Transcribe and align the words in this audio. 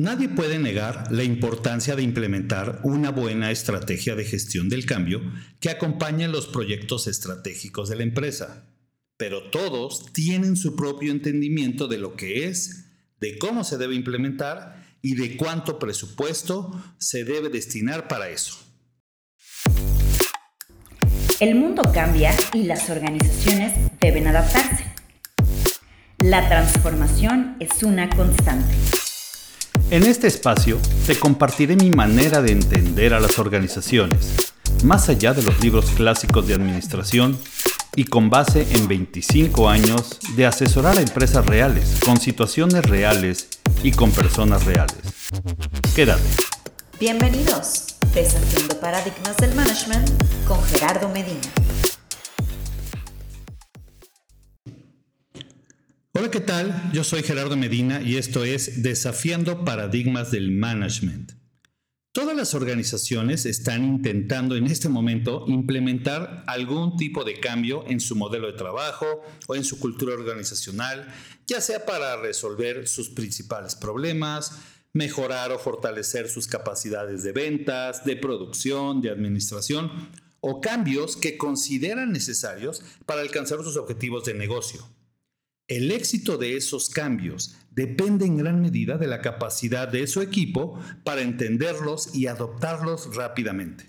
Nadie 0.00 0.30
puede 0.30 0.58
negar 0.58 1.12
la 1.12 1.24
importancia 1.24 1.94
de 1.94 2.02
implementar 2.02 2.80
una 2.84 3.10
buena 3.10 3.50
estrategia 3.50 4.14
de 4.16 4.24
gestión 4.24 4.70
del 4.70 4.86
cambio 4.86 5.20
que 5.60 5.68
acompañe 5.68 6.26
los 6.26 6.46
proyectos 6.46 7.06
estratégicos 7.06 7.90
de 7.90 7.96
la 7.96 8.04
empresa, 8.04 8.64
pero 9.18 9.50
todos 9.50 10.10
tienen 10.14 10.56
su 10.56 10.74
propio 10.74 11.12
entendimiento 11.12 11.86
de 11.86 11.98
lo 11.98 12.16
que 12.16 12.46
es, 12.46 12.86
de 13.20 13.36
cómo 13.36 13.62
se 13.62 13.76
debe 13.76 13.94
implementar 13.94 14.82
y 15.02 15.16
de 15.16 15.36
cuánto 15.36 15.78
presupuesto 15.78 16.82
se 16.96 17.24
debe 17.24 17.50
destinar 17.50 18.08
para 18.08 18.30
eso. 18.30 18.56
El 21.40 21.56
mundo 21.56 21.82
cambia 21.92 22.34
y 22.54 22.62
las 22.62 22.88
organizaciones 22.88 23.76
deben 24.00 24.28
adaptarse. 24.28 24.82
La 26.20 26.48
transformación 26.48 27.56
es 27.60 27.82
una 27.82 28.08
constante. 28.08 28.74
En 29.90 30.04
este 30.04 30.28
espacio 30.28 30.78
te 31.04 31.18
compartiré 31.18 31.74
mi 31.74 31.90
manera 31.90 32.40
de 32.40 32.52
entender 32.52 33.12
a 33.12 33.18
las 33.18 33.40
organizaciones, 33.40 34.36
más 34.84 35.08
allá 35.08 35.34
de 35.34 35.42
los 35.42 35.60
libros 35.60 35.86
clásicos 35.96 36.46
de 36.46 36.54
administración 36.54 37.36
y 37.96 38.04
con 38.04 38.30
base 38.30 38.68
en 38.70 38.86
25 38.86 39.68
años 39.68 40.20
de 40.36 40.46
asesorar 40.46 40.96
a 40.96 41.00
empresas 41.00 41.44
reales, 41.44 41.98
con 42.04 42.20
situaciones 42.20 42.86
reales 42.86 43.48
y 43.82 43.90
con 43.90 44.12
personas 44.12 44.64
reales. 44.64 44.94
Quédate. 45.96 46.22
Bienvenidos. 47.00 47.96
Desafiando 48.14 48.78
Paradigmas 48.78 49.36
del 49.38 49.56
Management 49.56 50.08
con 50.46 50.62
Gerardo 50.66 51.08
Medina. 51.08 51.89
Hola, 56.20 56.30
¿qué 56.30 56.40
tal? 56.40 56.90
Yo 56.92 57.02
soy 57.02 57.22
Gerardo 57.22 57.56
Medina 57.56 58.02
y 58.02 58.18
esto 58.18 58.44
es 58.44 58.82
Desafiando 58.82 59.64
Paradigmas 59.64 60.30
del 60.30 60.50
Management. 60.50 61.32
Todas 62.12 62.36
las 62.36 62.52
organizaciones 62.52 63.46
están 63.46 63.84
intentando 63.84 64.54
en 64.54 64.66
este 64.66 64.90
momento 64.90 65.46
implementar 65.48 66.44
algún 66.46 66.98
tipo 66.98 67.24
de 67.24 67.40
cambio 67.40 67.84
en 67.86 68.00
su 68.00 68.16
modelo 68.16 68.48
de 68.48 68.52
trabajo 68.52 69.22
o 69.46 69.54
en 69.54 69.64
su 69.64 69.78
cultura 69.78 70.12
organizacional, 70.12 71.08
ya 71.46 71.62
sea 71.62 71.86
para 71.86 72.20
resolver 72.20 72.86
sus 72.86 73.08
principales 73.08 73.74
problemas, 73.74 74.58
mejorar 74.92 75.52
o 75.52 75.58
fortalecer 75.58 76.28
sus 76.28 76.46
capacidades 76.46 77.22
de 77.22 77.32
ventas, 77.32 78.04
de 78.04 78.16
producción, 78.16 79.00
de 79.00 79.08
administración 79.08 79.90
o 80.40 80.60
cambios 80.60 81.16
que 81.16 81.38
consideran 81.38 82.12
necesarios 82.12 82.82
para 83.06 83.22
alcanzar 83.22 83.62
sus 83.62 83.78
objetivos 83.78 84.26
de 84.26 84.34
negocio. 84.34 84.86
El 85.70 85.92
éxito 85.92 86.36
de 86.36 86.56
esos 86.56 86.90
cambios 86.90 87.54
depende 87.70 88.26
en 88.26 88.36
gran 88.36 88.60
medida 88.60 88.98
de 88.98 89.06
la 89.06 89.20
capacidad 89.20 89.86
de 89.86 90.08
su 90.08 90.20
equipo 90.20 90.80
para 91.04 91.22
entenderlos 91.22 92.12
y 92.12 92.26
adoptarlos 92.26 93.14
rápidamente. 93.14 93.84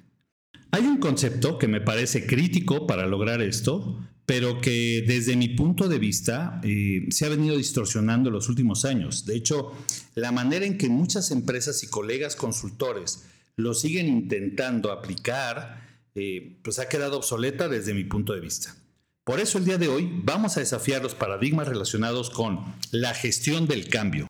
Hay 0.69 0.83
un 0.83 0.99
concepto 0.99 1.57
que 1.57 1.67
me 1.67 1.81
parece 1.81 2.27
crítico 2.27 2.85
para 2.85 3.07
lograr 3.07 3.41
esto, 3.41 3.99
pero 4.27 4.61
que 4.61 5.03
desde 5.07 5.35
mi 5.35 5.49
punto 5.49 5.89
de 5.89 5.97
vista 5.97 6.61
eh, 6.63 7.07
se 7.09 7.25
ha 7.25 7.29
venido 7.29 7.57
distorsionando 7.57 8.29
en 8.29 8.35
los 8.35 8.47
últimos 8.47 8.85
años. 8.85 9.25
De 9.25 9.35
hecho, 9.35 9.71
la 10.13 10.31
manera 10.31 10.67
en 10.67 10.77
que 10.77 10.87
muchas 10.87 11.31
empresas 11.31 11.81
y 11.81 11.87
colegas 11.87 12.35
consultores 12.35 13.23
lo 13.55 13.73
siguen 13.73 14.07
intentando 14.07 14.91
aplicar, 14.91 15.81
eh, 16.13 16.59
pues 16.63 16.77
ha 16.77 16.87
quedado 16.87 17.17
obsoleta 17.17 17.67
desde 17.69 17.95
mi 17.95 18.03
punto 18.03 18.33
de 18.33 18.39
vista. 18.39 18.75
Por 19.23 19.39
eso 19.39 19.59
el 19.59 19.65
día 19.65 19.77
de 19.77 19.87
hoy 19.87 20.09
vamos 20.23 20.57
a 20.57 20.61
desafiar 20.61 21.03
los 21.03 21.13
paradigmas 21.13 21.67
relacionados 21.67 22.31
con 22.31 22.73
la 22.91 23.13
gestión 23.13 23.67
del 23.67 23.87
cambio. 23.87 24.25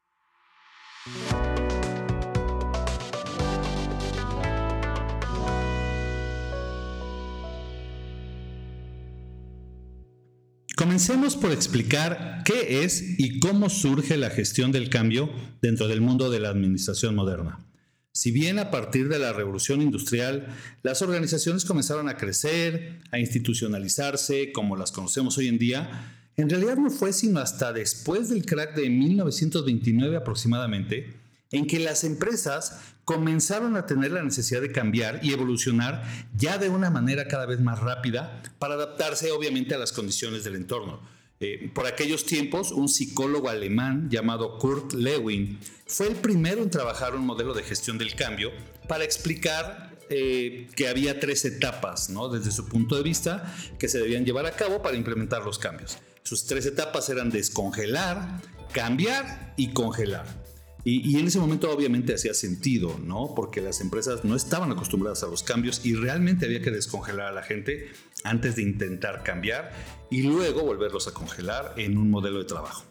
Comencemos 10.76 11.38
por 11.38 11.54
explicar 11.54 12.42
qué 12.44 12.84
es 12.84 13.18
y 13.18 13.40
cómo 13.40 13.70
surge 13.70 14.18
la 14.18 14.30
gestión 14.30 14.74
del 14.74 14.90
cambio 14.90 15.32
dentro 15.62 15.88
del 15.88 16.02
mundo 16.02 16.30
de 16.30 16.40
la 16.40 16.50
administración 16.50 17.16
moderna. 17.16 17.71
Si 18.14 18.32
bien 18.32 18.60
a 18.60 18.72
partir 18.72 19.08
de 19.08 19.20
la 19.20 19.32
revolución 19.32 19.82
industrial 19.82 20.48
las 20.84 21.02
organizaciones 21.02 21.64
comenzaron 21.64 22.10
a 22.10 22.18
crecer, 22.18 23.00
a 23.12 23.20
institucionalizarse 23.20 24.52
como 24.52 24.76
las 24.76 24.92
conocemos 24.92 25.38
hoy 25.38 25.48
en 25.48 25.58
día, 25.58 26.18
en 26.36 26.50
realidad 26.50 26.76
no 26.76 26.90
fue 26.90 27.14
sino 27.14 27.40
hasta 27.40 27.72
después 27.72 28.30
del 28.30 28.46
crack 28.46 28.76
de 28.76 28.90
1929 28.90 30.18
aproximadamente 30.18 31.14
en 31.52 31.68
que 31.68 31.80
las 31.80 32.04
empresas 32.04 32.80
comenzaron 33.06 33.76
a 33.76 33.86
tener 33.86 34.12
la 34.12 34.24
necesidad 34.24 34.62
de 34.62 34.72
cambiar 34.72 35.20
y 35.24 35.32
evolucionar 35.32 36.04
ya 36.36 36.58
de 36.58 36.70
una 36.70 36.90
manera 36.90 37.28
cada 37.28 37.46
vez 37.46 37.60
más 37.60 37.80
rápida 37.80 38.42
para 38.60 38.76
adaptarse 38.76 39.32
obviamente 39.32 39.76
a 39.76 39.78
las 39.78 39.92
condiciones 39.92 40.44
del 40.44 40.56
entorno. 40.56 41.02
Eh, 41.44 41.72
por 41.74 41.88
aquellos 41.88 42.26
tiempos, 42.26 42.72
un 42.72 42.88
psicólogo 42.88 43.50
alemán 43.50 44.10
llamado 44.12 44.60
Kurt 44.60 44.94
Lewin 44.94 45.60
fue 45.88 46.08
el 46.08 46.16
primero 46.16 46.62
en 46.62 46.70
trabajar 46.70 47.16
un 47.16 47.26
modelo 47.26 47.56
de 47.56 47.64
gestión 47.64 47.98
del 47.98 48.14
cambio 48.14 48.52
para 48.88 49.04
explicar 49.04 49.98
eh, 50.12 50.70
que 50.76 50.88
había 50.88 51.20
tres 51.20 51.44
etapas, 51.46 52.12
desde 52.32 52.52
su 52.52 52.68
punto 52.68 52.96
de 52.96 53.02
vista, 53.02 53.56
que 53.80 53.88
se 53.88 53.98
debían 53.98 54.24
llevar 54.24 54.46
a 54.46 54.52
cabo 54.52 54.84
para 54.84 54.96
implementar 54.96 55.44
los 55.44 55.58
cambios. 55.58 55.98
Sus 56.22 56.46
tres 56.46 56.68
etapas 56.68 57.10
eran 57.10 57.32
descongelar, 57.32 58.40
cambiar 58.72 59.56
y 59.58 59.74
congelar. 59.74 60.41
Y, 60.84 61.20
en 61.20 61.28
ese 61.28 61.40
momento 61.40 61.72
obviamente 61.72 62.16
hacía 62.16 62.34
sentido, 62.34 63.00
¿no? 63.04 63.34
Porque 63.36 63.62
las 63.62 63.82
empresas 63.82 64.26
no 64.26 64.36
estaban 64.36 64.72
acostumbradas 64.72 65.24
a 65.24 65.28
los 65.28 65.44
cambios 65.44 65.86
y 65.86 65.94
realmente 65.94 66.46
había 66.46 66.62
que 66.62 66.72
descongelar 66.72 67.28
a 67.28 67.32
la 67.32 67.44
gente 67.44 67.90
antes 68.24 68.56
de 68.56 68.64
intentar 68.64 69.24
cambiar 69.24 69.72
y 70.10 70.24
luego 70.24 70.64
volverlos 70.64 71.08
a 71.08 71.14
congelar 71.14 71.76
en 71.78 71.98
un 71.98 72.10
modelo 72.10 72.40
de 72.40 72.46
trabajo. 72.46 72.86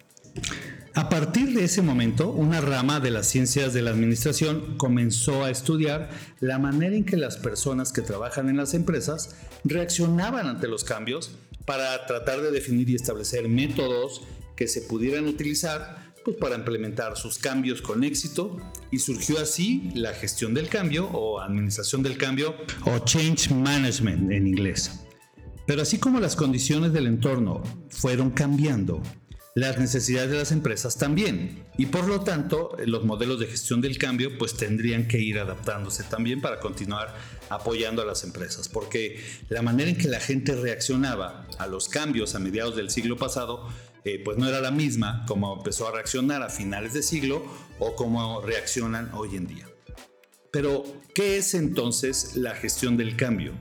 A 0.94 1.08
partir 1.08 1.52
de 1.54 1.64
ese 1.64 1.82
momento, 1.82 2.30
una 2.30 2.60
rama 2.60 3.00
de 3.00 3.10
las 3.10 3.26
ciencias 3.26 3.72
de 3.72 3.82
la 3.82 3.90
administración 3.90 4.76
comenzó 4.76 5.44
a 5.44 5.50
estudiar 5.50 6.10
la 6.40 6.58
manera 6.58 6.94
en 6.94 7.04
que 7.04 7.16
las 7.16 7.36
personas 7.36 7.92
que 7.92 8.02
trabajan 8.02 8.48
en 8.48 8.56
las 8.56 8.74
empresas 8.74 9.36
reaccionaban 9.64 10.46
ante 10.46 10.68
los 10.68 10.84
cambios 10.84 11.32
para 11.64 12.06
tratar 12.06 12.42
de 12.42 12.50
definir 12.50 12.88
y 12.90 12.94
establecer 12.94 13.48
métodos 13.48 14.22
que 14.56 14.68
se 14.68 14.82
pudieran 14.82 15.26
utilizar 15.26 16.09
pues, 16.24 16.36
para 16.36 16.56
implementar 16.56 17.16
sus 17.16 17.38
cambios 17.38 17.82
con 17.82 18.04
éxito 18.04 18.56
y 18.90 18.98
surgió 18.98 19.38
así 19.38 19.90
la 19.94 20.12
gestión 20.12 20.54
del 20.54 20.68
cambio 20.68 21.06
o 21.06 21.40
administración 21.40 22.02
del 22.02 22.18
cambio 22.18 22.54
o 22.84 22.98
change 23.00 23.50
management 23.50 24.30
en 24.30 24.46
inglés. 24.46 25.00
Pero 25.66 25.82
así 25.82 25.98
como 25.98 26.20
las 26.20 26.36
condiciones 26.36 26.92
del 26.92 27.06
entorno 27.06 27.62
fueron 27.88 28.30
cambiando, 28.30 29.02
las 29.54 29.78
necesidades 29.78 30.30
de 30.30 30.38
las 30.38 30.52
empresas 30.52 30.96
también. 30.96 31.64
Y 31.76 31.86
por 31.86 32.06
lo 32.06 32.20
tanto, 32.20 32.76
los 32.86 33.04
modelos 33.04 33.40
de 33.40 33.46
gestión 33.46 33.80
del 33.80 33.98
cambio 33.98 34.38
pues 34.38 34.56
tendrían 34.56 35.08
que 35.08 35.18
ir 35.18 35.38
adaptándose 35.38 36.04
también 36.04 36.40
para 36.40 36.60
continuar 36.60 37.14
apoyando 37.48 38.02
a 38.02 38.04
las 38.04 38.24
empresas. 38.24 38.68
Porque 38.68 39.20
la 39.48 39.62
manera 39.62 39.90
en 39.90 39.96
que 39.96 40.08
la 40.08 40.20
gente 40.20 40.54
reaccionaba 40.54 41.46
a 41.58 41.66
los 41.66 41.88
cambios 41.88 42.34
a 42.34 42.38
mediados 42.38 42.76
del 42.76 42.90
siglo 42.90 43.16
pasado 43.16 43.68
eh, 44.04 44.22
pues 44.24 44.38
no 44.38 44.48
era 44.48 44.60
la 44.60 44.70
misma 44.70 45.24
como 45.26 45.56
empezó 45.56 45.88
a 45.88 45.92
reaccionar 45.92 46.42
a 46.42 46.48
finales 46.48 46.92
de 46.94 47.02
siglo 47.02 47.44
o 47.78 47.94
como 47.94 48.40
reaccionan 48.40 49.10
hoy 49.14 49.36
en 49.36 49.46
día. 49.46 49.66
Pero, 50.52 50.84
¿qué 51.14 51.36
es 51.36 51.54
entonces 51.54 52.36
la 52.36 52.54
gestión 52.54 52.96
del 52.96 53.16
cambio? 53.16 53.52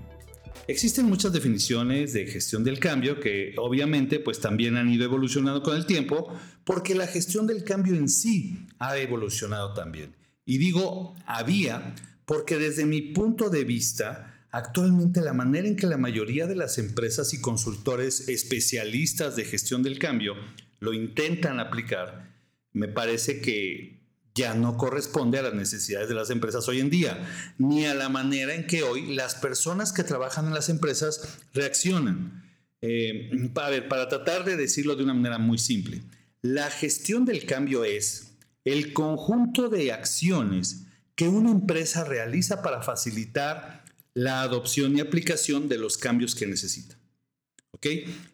Existen 0.67 1.05
muchas 1.05 1.33
definiciones 1.33 2.13
de 2.13 2.27
gestión 2.27 2.63
del 2.63 2.79
cambio 2.79 3.19
que 3.19 3.55
obviamente 3.57 4.19
pues 4.19 4.39
también 4.39 4.77
han 4.77 4.89
ido 4.89 5.03
evolucionando 5.05 5.63
con 5.63 5.75
el 5.75 5.88
tiempo 5.88 6.31
porque 6.63 6.94
la 6.94 7.07
gestión 7.07 7.47
del 7.47 7.63
cambio 7.63 7.95
en 7.95 8.07
sí 8.07 8.67
ha 8.77 8.97
evolucionado 8.97 9.73
también. 9.73 10.16
Y 10.45 10.59
digo 10.59 11.15
había 11.25 11.95
porque 12.25 12.57
desde 12.57 12.85
mi 12.85 13.01
punto 13.01 13.50
de 13.50 13.63
vista 13.63 14.29
Actualmente 14.51 15.22
la 15.22 15.34
manera 15.34 15.68
en 15.68 15.75
que 15.75 15.86
la 15.86 15.98
mayoría 15.98 16.48
de 16.48 16.56
las 16.56 16.78
empresas 16.80 17.34
y 17.34 17.42
consultores 17.42 18.30
especialistas 18.30 19.36
de 19.36 19.46
gestión 19.46 19.84
del 19.84 20.00
cambio 20.00 20.36
lo 20.80 20.94
intentan 20.94 21.60
aplicar, 21.60 22.34
me 22.74 22.88
parece 22.88 23.42
que 23.42 24.00
ya 24.34 24.54
no 24.54 24.78
corresponde 24.78 25.38
a 25.38 25.44
las 25.44 25.54
necesidades 25.54 26.07
de 26.10 26.16
las 26.16 26.30
empresas 26.30 26.68
hoy 26.68 26.80
en 26.80 26.90
día, 26.90 27.28
ni 27.57 27.86
a 27.86 27.94
la 27.94 28.10
manera 28.10 28.56
en 28.56 28.66
que 28.66 28.84
hoy 28.84 29.13
las 29.13 29.36
personas 29.36 29.92
que 29.92 30.04
trabajan 30.04 30.48
en 30.48 30.54
las 30.54 30.69
empresas 30.69 31.40
reaccionan. 31.54 32.44
Eh, 32.81 33.52
a 33.56 33.69
ver, 33.69 33.88
para 33.88 34.07
tratar 34.07 34.45
de 34.45 34.56
decirlo 34.56 34.95
de 34.95 35.04
una 35.04 35.13
manera 35.13 35.38
muy 35.38 35.57
simple, 35.57 36.02
la 36.42 36.72
gestión 36.72 37.25
del 37.25 37.45
cambio 37.45 37.84
es 37.84 38.31
el 38.63 38.94
conjunto 38.94 39.68
de 39.69 39.92
acciones 39.92 40.86
que 41.16 41.28
una 41.28 41.52
empresa 41.52 42.06
realiza 42.06 42.62
para 42.62 42.81
facilitar 42.81 43.79
la 44.13 44.41
adopción 44.41 44.97
y 44.97 45.00
aplicación 45.00 45.69
de 45.69 45.77
los 45.77 45.97
cambios 45.97 46.35
que 46.35 46.47
necesita. 46.47 46.97
¿Ok? 47.71 47.85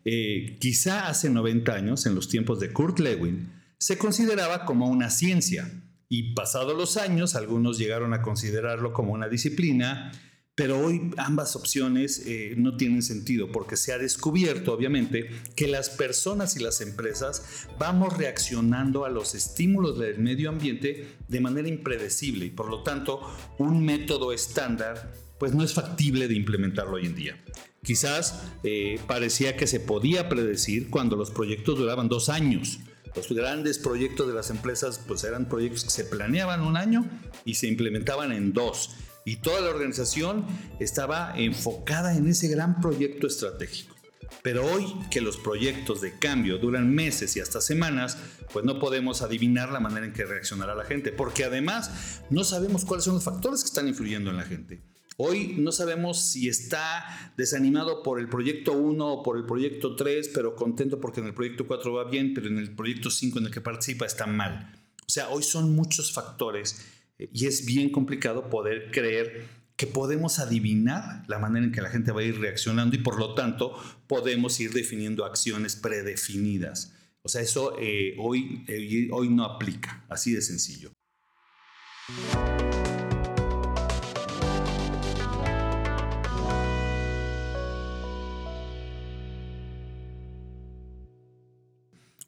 Eh, 0.06 0.58
quizá 0.60 1.08
hace 1.08 1.30
90 1.30 1.74
años, 1.74 2.06
en 2.06 2.16
los 2.16 2.30
tiempos 2.30 2.60
de 2.60 2.72
Kurt 2.72 3.00
Lewin, 3.00 3.52
se 3.78 3.98
consideraba 3.98 4.66
como 4.66 4.88
una 4.90 5.10
ciencia, 5.10 5.72
Y 6.08 6.34
pasados 6.36 6.78
los 6.78 6.98
años, 6.98 7.34
algunos 7.34 7.80
llegaron 7.80 8.14
a 8.14 8.22
considerarlo 8.22 8.94
como 8.94 9.14
una 9.14 9.28
disciplina, 9.28 10.12
pero 10.56 10.80
hoy 10.80 11.12
ambas 11.18 11.56
opciones 11.56 12.24
eh, 12.26 12.54
no 12.58 12.78
tienen 12.78 13.02
sentido 13.02 13.52
porque 13.52 13.76
se 13.76 13.92
ha 13.92 13.98
descubierto, 13.98 14.72
obviamente, 14.72 15.30
que 15.56 15.68
las 15.68 15.90
personas 15.90 16.56
y 16.56 16.60
las 16.60 16.80
empresas 16.80 17.68
vamos 17.78 18.16
reaccionando 18.16 19.04
a 19.04 19.10
los 19.10 19.36
estímulos 19.36 20.00
del 20.00 20.20
medio 20.20 20.50
ambiente 20.50 21.08
de 21.28 21.42
manera 21.42 21.68
impredecible 21.68 22.46
y 22.46 22.52
por 22.52 22.70
lo 22.70 22.84
tanto 22.84 23.20
un 23.58 23.84
método 23.84 24.32
estándar 24.32 25.12
pues 25.40 25.54
no 25.54 25.64
es 25.64 25.74
factible 25.74 26.28
de 26.28 26.36
implementarlo 26.36 26.96
hoy 26.96 27.06
en 27.06 27.16
día. 27.16 27.44
Quizás 27.84 28.42
eh, 28.64 29.00
parecía 29.08 29.56
que 29.56 29.68
se 29.68 29.80
podía 29.80 30.28
predecir 30.28 30.90
cuando 30.90 31.16
los 31.16 31.30
proyectos 31.30 31.78
duraban 31.78 32.10
dos 32.10 32.30
años. 32.30 32.80
Los 33.16 33.30
grandes 33.30 33.78
proyectos 33.78 34.28
de 34.28 34.34
las 34.34 34.50
empresas 34.50 35.00
pues 35.08 35.24
eran 35.24 35.48
proyectos 35.48 35.86
que 35.86 35.92
se 35.92 36.06
planeaban 36.06 36.62
un 36.62 36.78
año 36.78 37.08
y 37.46 37.56
se 37.56 37.68
implementaban 37.68 38.32
en 38.32 38.54
dos. 38.54 38.96
Y 39.24 39.38
toda 39.38 39.62
la 39.62 39.70
organización 39.70 40.46
estaba 40.80 41.34
enfocada 41.38 42.16
en 42.16 42.28
ese 42.28 42.48
gran 42.48 42.82
proyecto 42.82 43.28
estratégico. 43.28 43.96
Pero 44.42 44.66
hoy 44.66 44.86
que 45.10 45.22
los 45.22 45.38
proyectos 45.38 46.02
de 46.02 46.18
cambio 46.20 46.58
duran 46.58 46.94
meses 46.94 47.36
y 47.36 47.40
hasta 47.40 47.62
semanas, 47.62 48.18
pues 48.54 48.66
no 48.66 48.80
podemos 48.80 49.22
adivinar 49.22 49.72
la 49.72 49.80
manera 49.80 50.06
en 50.06 50.14
que 50.14 50.26
reaccionará 50.26 50.76
la 50.76 50.86
gente, 50.86 51.12
porque 51.12 51.44
además 51.44 52.22
no 52.30 52.44
sabemos 52.44 52.86
cuáles 52.86 53.06
son 53.06 53.16
los 53.16 53.24
factores 53.24 53.62
que 53.62 53.68
están 53.68 53.88
influyendo 53.88 54.30
en 54.30 54.38
la 54.38 54.44
gente. 54.44 54.84
Hoy 55.18 55.56
no 55.58 55.72
sabemos 55.72 56.22
si 56.22 56.50
está 56.50 57.32
desanimado 57.38 58.04
por 58.04 58.20
el 58.20 58.28
proyecto 58.28 58.74
1 58.74 59.14
o 59.14 59.24
por 59.24 59.38
el 59.38 59.46
proyecto 59.46 59.96
3, 59.96 60.30
pero 60.34 60.56
contento 60.56 61.00
porque 61.00 61.22
en 61.22 61.28
el 61.28 61.34
proyecto 61.34 61.66
4 61.66 61.94
va 61.94 62.10
bien, 62.10 62.34
pero 62.34 62.48
en 62.48 62.58
el 62.58 62.76
proyecto 62.76 63.10
5 63.10 63.40
en 63.40 63.46
el 63.46 63.52
que 63.52 63.62
participa 63.62 64.06
está 64.06 64.26
mal. 64.26 64.74
O 65.08 65.10
sea, 65.10 65.30
hoy 65.30 65.44
son 65.44 65.74
muchos 65.74 66.12
factores 66.12 66.86
eh, 67.18 67.30
y 67.32 67.46
es 67.46 67.66
bien 67.66 67.92
complicado 67.92 68.50
poder 68.50 68.92
creer 68.92 69.48
que 69.78 69.88
podemos 69.88 70.40
adivinar 70.40 71.24
la 71.28 71.40
manera 71.40 71.66
en 71.66 71.72
que 71.72 71.82
la 71.82 71.90
gente 71.90 72.12
va 72.12 72.20
a 72.22 72.24
ir 72.26 72.40
reaccionando 72.40 72.96
y 72.96 73.00
por 73.00 73.18
lo 73.18 73.36
tanto 73.36 73.74
podemos 74.08 74.60
ir 74.60 74.74
definiendo 74.74 75.24
acciones 75.24 75.78
predefinidas. 75.78 76.94
O 77.22 77.30
sea, 77.30 77.42
eso 77.42 77.78
eh, 77.80 78.16
hoy, 78.20 78.66
eh, 78.68 79.08
hoy 79.12 79.30
no 79.30 79.46
aplica, 79.46 80.06
así 80.10 80.34
de 80.34 80.42
sencillo. 80.42 80.92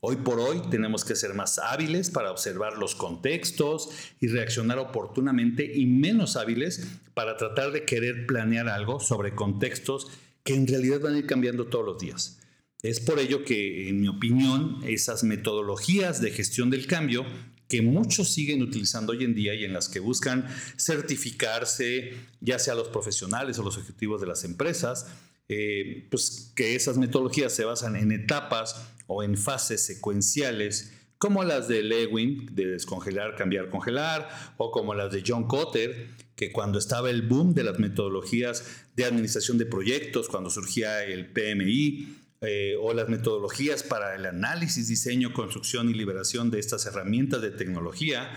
Hoy 0.09 0.15
por 0.15 0.39
hoy 0.39 0.61
tenemos 0.71 1.03
que 1.03 1.17
ser 1.17 1.33
más 1.33 1.59
hábiles 1.59 2.09
para 2.09 2.31
observar 2.31 2.77
los 2.77 2.95
contextos 2.95 3.89
y 4.21 4.29
reaccionar 4.29 4.79
oportunamente 4.79 5.69
y 5.75 5.85
menos 5.85 6.37
hábiles 6.37 6.87
para 7.13 7.35
tratar 7.35 7.73
de 7.73 7.83
querer 7.83 8.25
planear 8.25 8.69
algo 8.69 9.01
sobre 9.01 9.35
contextos 9.35 10.07
que 10.45 10.55
en 10.55 10.65
realidad 10.65 11.01
van 11.01 11.15
a 11.15 11.17
ir 11.17 11.25
cambiando 11.25 11.67
todos 11.67 11.85
los 11.85 11.99
días. 11.99 12.39
Es 12.83 13.01
por 13.01 13.19
ello 13.19 13.43
que, 13.43 13.89
en 13.89 13.99
mi 13.99 14.07
opinión, 14.07 14.79
esas 14.85 15.25
metodologías 15.25 16.21
de 16.21 16.31
gestión 16.31 16.69
del 16.69 16.87
cambio 16.87 17.25
que 17.67 17.81
muchos 17.81 18.29
siguen 18.33 18.61
utilizando 18.61 19.11
hoy 19.11 19.25
en 19.25 19.35
día 19.35 19.55
y 19.55 19.65
en 19.65 19.73
las 19.73 19.89
que 19.89 19.99
buscan 19.99 20.47
certificarse, 20.77 22.13
ya 22.39 22.59
sea 22.59 22.75
los 22.75 22.87
profesionales 22.87 23.59
o 23.59 23.63
los 23.63 23.77
ejecutivos 23.77 24.21
de 24.21 24.27
las 24.27 24.45
empresas, 24.45 25.07
eh, 25.49 26.07
pues 26.09 26.53
que 26.55 26.75
esas 26.75 26.97
metodologías 26.97 27.51
se 27.51 27.65
basan 27.65 27.97
en 27.97 28.13
etapas 28.13 28.93
o 29.07 29.23
en 29.23 29.37
fases 29.37 29.85
secuenciales 29.85 30.93
como 31.17 31.43
las 31.43 31.67
de 31.67 31.81
Lewin, 31.81 32.47
de 32.51 32.67
descongelar, 32.67 33.35
cambiar, 33.35 33.69
congelar, 33.69 34.29
o 34.57 34.71
como 34.71 34.93
las 34.93 35.11
de 35.11 35.23
John 35.25 35.47
Cotter, 35.47 36.09
que 36.35 36.51
cuando 36.51 36.77
estaba 36.77 37.09
el 37.09 37.23
boom 37.23 37.55
de 37.55 37.63
las 37.63 37.79
metodologías 37.79 38.85
de 38.95 39.05
administración 39.05 39.57
de 39.57 39.65
proyectos, 39.65 40.27
cuando 40.29 40.51
surgía 40.51 41.03
el 41.03 41.31
PMI, 41.31 42.17
eh, 42.41 42.75
o 42.79 42.93
las 42.93 43.09
metodologías 43.09 43.81
para 43.81 44.15
el 44.15 44.27
análisis, 44.27 44.87
diseño, 44.87 45.33
construcción 45.33 45.89
y 45.89 45.95
liberación 45.95 46.51
de 46.51 46.59
estas 46.59 46.85
herramientas 46.85 47.41
de 47.41 47.49
tecnología, 47.49 48.31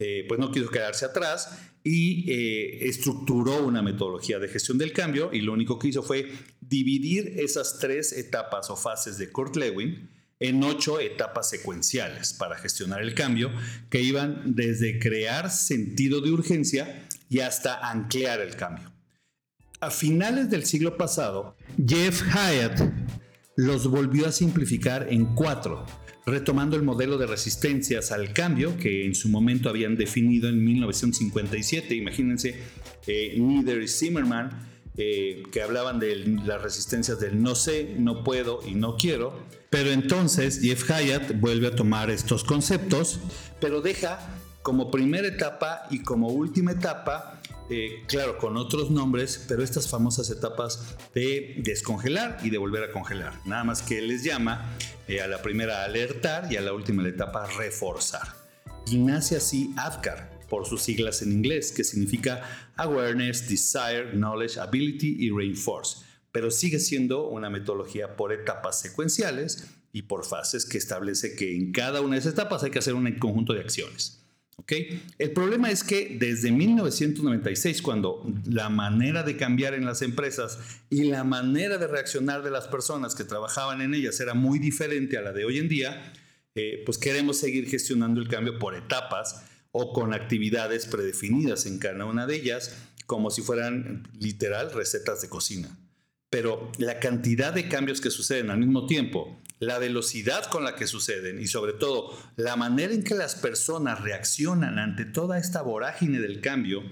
eh, 0.00 0.24
pues 0.28 0.38
no 0.38 0.52
quiso 0.52 0.68
quedarse 0.68 1.04
atrás 1.04 1.58
y 1.82 2.30
eh, 2.30 2.86
estructuró 2.88 3.64
una 3.66 3.82
metodología 3.82 4.38
de 4.38 4.48
gestión 4.48 4.78
del 4.78 4.92
cambio 4.92 5.30
y 5.32 5.40
lo 5.40 5.52
único 5.52 5.78
que 5.78 5.88
hizo 5.88 6.02
fue 6.02 6.30
dividir 6.60 7.34
esas 7.36 7.78
tres 7.80 8.12
etapas 8.12 8.70
o 8.70 8.76
fases 8.76 9.18
de 9.18 9.30
Kurt 9.30 9.56
Lewin 9.56 10.08
en 10.40 10.62
ocho 10.62 11.00
etapas 11.00 11.50
secuenciales 11.50 12.32
para 12.32 12.56
gestionar 12.56 13.02
el 13.02 13.14
cambio 13.14 13.50
que 13.90 14.00
iban 14.00 14.54
desde 14.54 15.00
crear 15.00 15.50
sentido 15.50 16.20
de 16.20 16.30
urgencia 16.30 17.08
y 17.28 17.40
hasta 17.40 17.90
anclear 17.90 18.40
el 18.40 18.54
cambio. 18.54 18.92
A 19.80 19.90
finales 19.90 20.50
del 20.50 20.64
siglo 20.64 20.96
pasado, 20.96 21.56
Jeff 21.84 22.22
Hyatt 22.22 22.80
los 23.56 23.88
volvió 23.88 24.28
a 24.28 24.32
simplificar 24.32 25.08
en 25.10 25.34
cuatro, 25.34 25.84
retomando 26.28 26.76
el 26.76 26.82
modelo 26.82 27.18
de 27.18 27.26
resistencias 27.26 28.12
al 28.12 28.32
cambio 28.32 28.76
que 28.76 29.04
en 29.04 29.14
su 29.14 29.28
momento 29.28 29.68
habían 29.68 29.96
definido 29.96 30.48
en 30.48 30.64
1957. 30.64 31.94
Imagínense, 31.94 32.54
eh, 33.06 33.36
Nieder 33.38 33.82
y 33.82 33.88
Zimmerman, 33.88 34.68
eh, 34.96 35.42
que 35.52 35.62
hablaban 35.62 35.98
de 35.98 36.16
las 36.44 36.60
resistencias 36.60 37.20
del 37.20 37.42
no 37.42 37.54
sé, 37.54 37.94
no 37.98 38.24
puedo 38.24 38.60
y 38.66 38.74
no 38.74 38.96
quiero. 38.96 39.32
Pero 39.70 39.90
entonces 39.90 40.60
Jeff 40.60 40.88
Hyatt 40.88 41.40
vuelve 41.40 41.68
a 41.68 41.76
tomar 41.76 42.10
estos 42.10 42.42
conceptos, 42.42 43.20
pero 43.60 43.80
deja 43.80 44.18
como 44.62 44.90
primera 44.90 45.28
etapa 45.28 45.86
y 45.90 46.02
como 46.02 46.28
última 46.28 46.72
etapa, 46.72 47.37
eh, 47.70 48.02
claro, 48.06 48.38
con 48.38 48.56
otros 48.56 48.90
nombres, 48.90 49.44
pero 49.46 49.62
estas 49.62 49.88
famosas 49.88 50.30
etapas 50.30 50.96
de 51.14 51.56
descongelar 51.58 52.38
y 52.42 52.50
de 52.50 52.58
volver 52.58 52.84
a 52.84 52.92
congelar. 52.92 53.34
Nada 53.44 53.64
más 53.64 53.82
que 53.82 54.00
les 54.00 54.24
llama 54.24 54.74
eh, 55.06 55.20
a 55.20 55.26
la 55.26 55.42
primera 55.42 55.84
alertar 55.84 56.50
y 56.50 56.56
a 56.56 56.62
la 56.62 56.72
última 56.72 57.06
etapa 57.06 57.46
reforzar. 57.46 58.28
Y 58.86 58.96
nace 58.96 59.36
así 59.36 59.74
ADCAR, 59.76 60.38
por 60.48 60.66
sus 60.66 60.82
siglas 60.82 61.20
en 61.20 61.30
inglés, 61.32 61.72
que 61.72 61.84
significa 61.84 62.70
Awareness, 62.76 63.48
Desire, 63.48 64.12
Knowledge, 64.12 64.58
Ability 64.58 65.16
y 65.18 65.30
Reinforce, 65.30 65.98
pero 66.32 66.50
sigue 66.50 66.78
siendo 66.78 67.28
una 67.28 67.50
metodología 67.50 68.16
por 68.16 68.32
etapas 68.32 68.80
secuenciales 68.80 69.68
y 69.92 70.02
por 70.02 70.24
fases 70.24 70.64
que 70.64 70.78
establece 70.78 71.34
que 71.34 71.54
en 71.54 71.72
cada 71.72 72.00
una 72.00 72.14
de 72.14 72.20
esas 72.20 72.32
etapas 72.32 72.62
hay 72.62 72.70
que 72.70 72.78
hacer 72.78 72.94
un 72.94 73.10
conjunto 73.18 73.52
de 73.52 73.60
acciones. 73.60 74.24
¿Okay? 74.60 75.02
El 75.18 75.30
problema 75.30 75.70
es 75.70 75.84
que 75.84 76.16
desde 76.18 76.50
1996, 76.50 77.80
cuando 77.80 78.26
la 78.44 78.68
manera 78.68 79.22
de 79.22 79.36
cambiar 79.36 79.72
en 79.72 79.86
las 79.86 80.02
empresas 80.02 80.58
y 80.90 81.04
la 81.04 81.24
manera 81.24 81.78
de 81.78 81.86
reaccionar 81.86 82.42
de 82.42 82.50
las 82.50 82.66
personas 82.66 83.14
que 83.14 83.24
trabajaban 83.24 83.80
en 83.80 83.94
ellas 83.94 84.18
era 84.20 84.34
muy 84.34 84.58
diferente 84.58 85.16
a 85.16 85.22
la 85.22 85.32
de 85.32 85.44
hoy 85.44 85.58
en 85.58 85.68
día, 85.68 86.12
eh, 86.54 86.82
pues 86.84 86.98
queremos 86.98 87.38
seguir 87.38 87.68
gestionando 87.68 88.20
el 88.20 88.28
cambio 88.28 88.58
por 88.58 88.74
etapas 88.74 89.44
o 89.70 89.92
con 89.92 90.12
actividades 90.12 90.86
predefinidas 90.86 91.64
en 91.66 91.78
cada 91.78 92.04
una 92.04 92.26
de 92.26 92.34
ellas, 92.34 92.76
como 93.06 93.30
si 93.30 93.42
fueran 93.42 94.08
literal 94.18 94.72
recetas 94.72 95.22
de 95.22 95.28
cocina. 95.28 95.78
Pero 96.30 96.70
la 96.78 96.98
cantidad 96.98 97.52
de 97.54 97.68
cambios 97.68 98.00
que 98.00 98.10
suceden 98.10 98.50
al 98.50 98.58
mismo 98.58 98.86
tiempo, 98.86 99.40
la 99.60 99.78
velocidad 99.78 100.44
con 100.50 100.64
la 100.64 100.74
que 100.74 100.86
suceden 100.86 101.40
y 101.40 101.46
sobre 101.46 101.72
todo 101.72 102.16
la 102.36 102.56
manera 102.56 102.92
en 102.92 103.02
que 103.02 103.14
las 103.14 103.34
personas 103.34 104.00
reaccionan 104.00 104.78
ante 104.78 105.04
toda 105.04 105.38
esta 105.38 105.62
vorágine 105.62 106.20
del 106.20 106.40
cambio, 106.40 106.82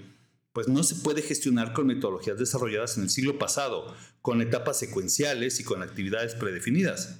pues 0.53 0.67
no 0.67 0.83
se 0.83 0.95
puede 0.95 1.21
gestionar 1.21 1.73
con 1.73 1.87
metodologías 1.87 2.39
desarrolladas 2.39 2.97
en 2.97 3.03
el 3.03 3.09
siglo 3.09 3.37
pasado, 3.37 3.95
con 4.21 4.41
etapas 4.41 4.79
secuenciales 4.79 5.59
y 5.59 5.63
con 5.63 5.83
actividades 5.83 6.35
predefinidas. 6.35 7.19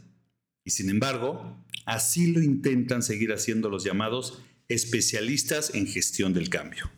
Y 0.64 0.72
sin 0.72 0.90
embargo, 0.90 1.64
así 1.86 2.34
lo 2.34 2.42
intentan 2.42 3.04
seguir 3.04 3.32
haciendo 3.32 3.70
los 3.70 3.84
llamados 3.84 4.42
especialistas 4.68 5.74
en 5.74 5.88
gestión 5.88 6.34
del 6.34 6.50
cambio. 6.50 6.92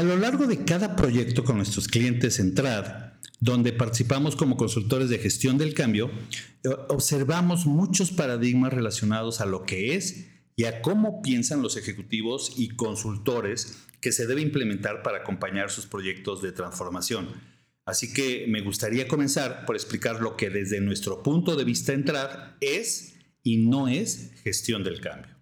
A 0.00 0.02
lo 0.02 0.16
largo 0.16 0.46
de 0.46 0.64
cada 0.64 0.96
proyecto 0.96 1.44
con 1.44 1.58
nuestros 1.58 1.86
clientes 1.86 2.38
en 2.38 2.54
TRAD, 2.54 3.12
donde 3.38 3.74
participamos 3.74 4.34
como 4.34 4.56
consultores 4.56 5.10
de 5.10 5.18
gestión 5.18 5.58
del 5.58 5.74
cambio, 5.74 6.10
eh, 6.64 6.70
observamos 6.88 7.66
muchos 7.66 8.10
paradigmas 8.10 8.72
relacionados 8.72 9.42
a 9.42 9.44
lo 9.44 9.64
que 9.64 9.96
es 9.96 10.28
y 10.56 10.64
a 10.64 10.80
cómo 10.80 11.20
piensan 11.20 11.60
los 11.60 11.76
ejecutivos 11.76 12.54
y 12.56 12.70
consultores 12.76 13.76
que 14.00 14.10
se 14.10 14.26
debe 14.26 14.40
implementar 14.40 15.02
para 15.02 15.18
acompañar 15.18 15.70
sus 15.70 15.84
proyectos 15.84 16.40
de 16.40 16.52
transformación. 16.52 17.28
Así 17.84 18.10
que 18.10 18.46
me 18.48 18.62
gustaría 18.62 19.06
comenzar 19.06 19.66
por 19.66 19.76
explicar 19.76 20.22
lo 20.22 20.34
que 20.34 20.48
desde 20.48 20.80
nuestro 20.80 21.22
punto 21.22 21.56
de 21.56 21.64
vista 21.64 21.92
entrar 21.92 22.56
es 22.62 23.18
y 23.42 23.58
no 23.68 23.86
es 23.86 24.32
gestión 24.44 24.82
del 24.82 25.02
cambio. 25.02 25.39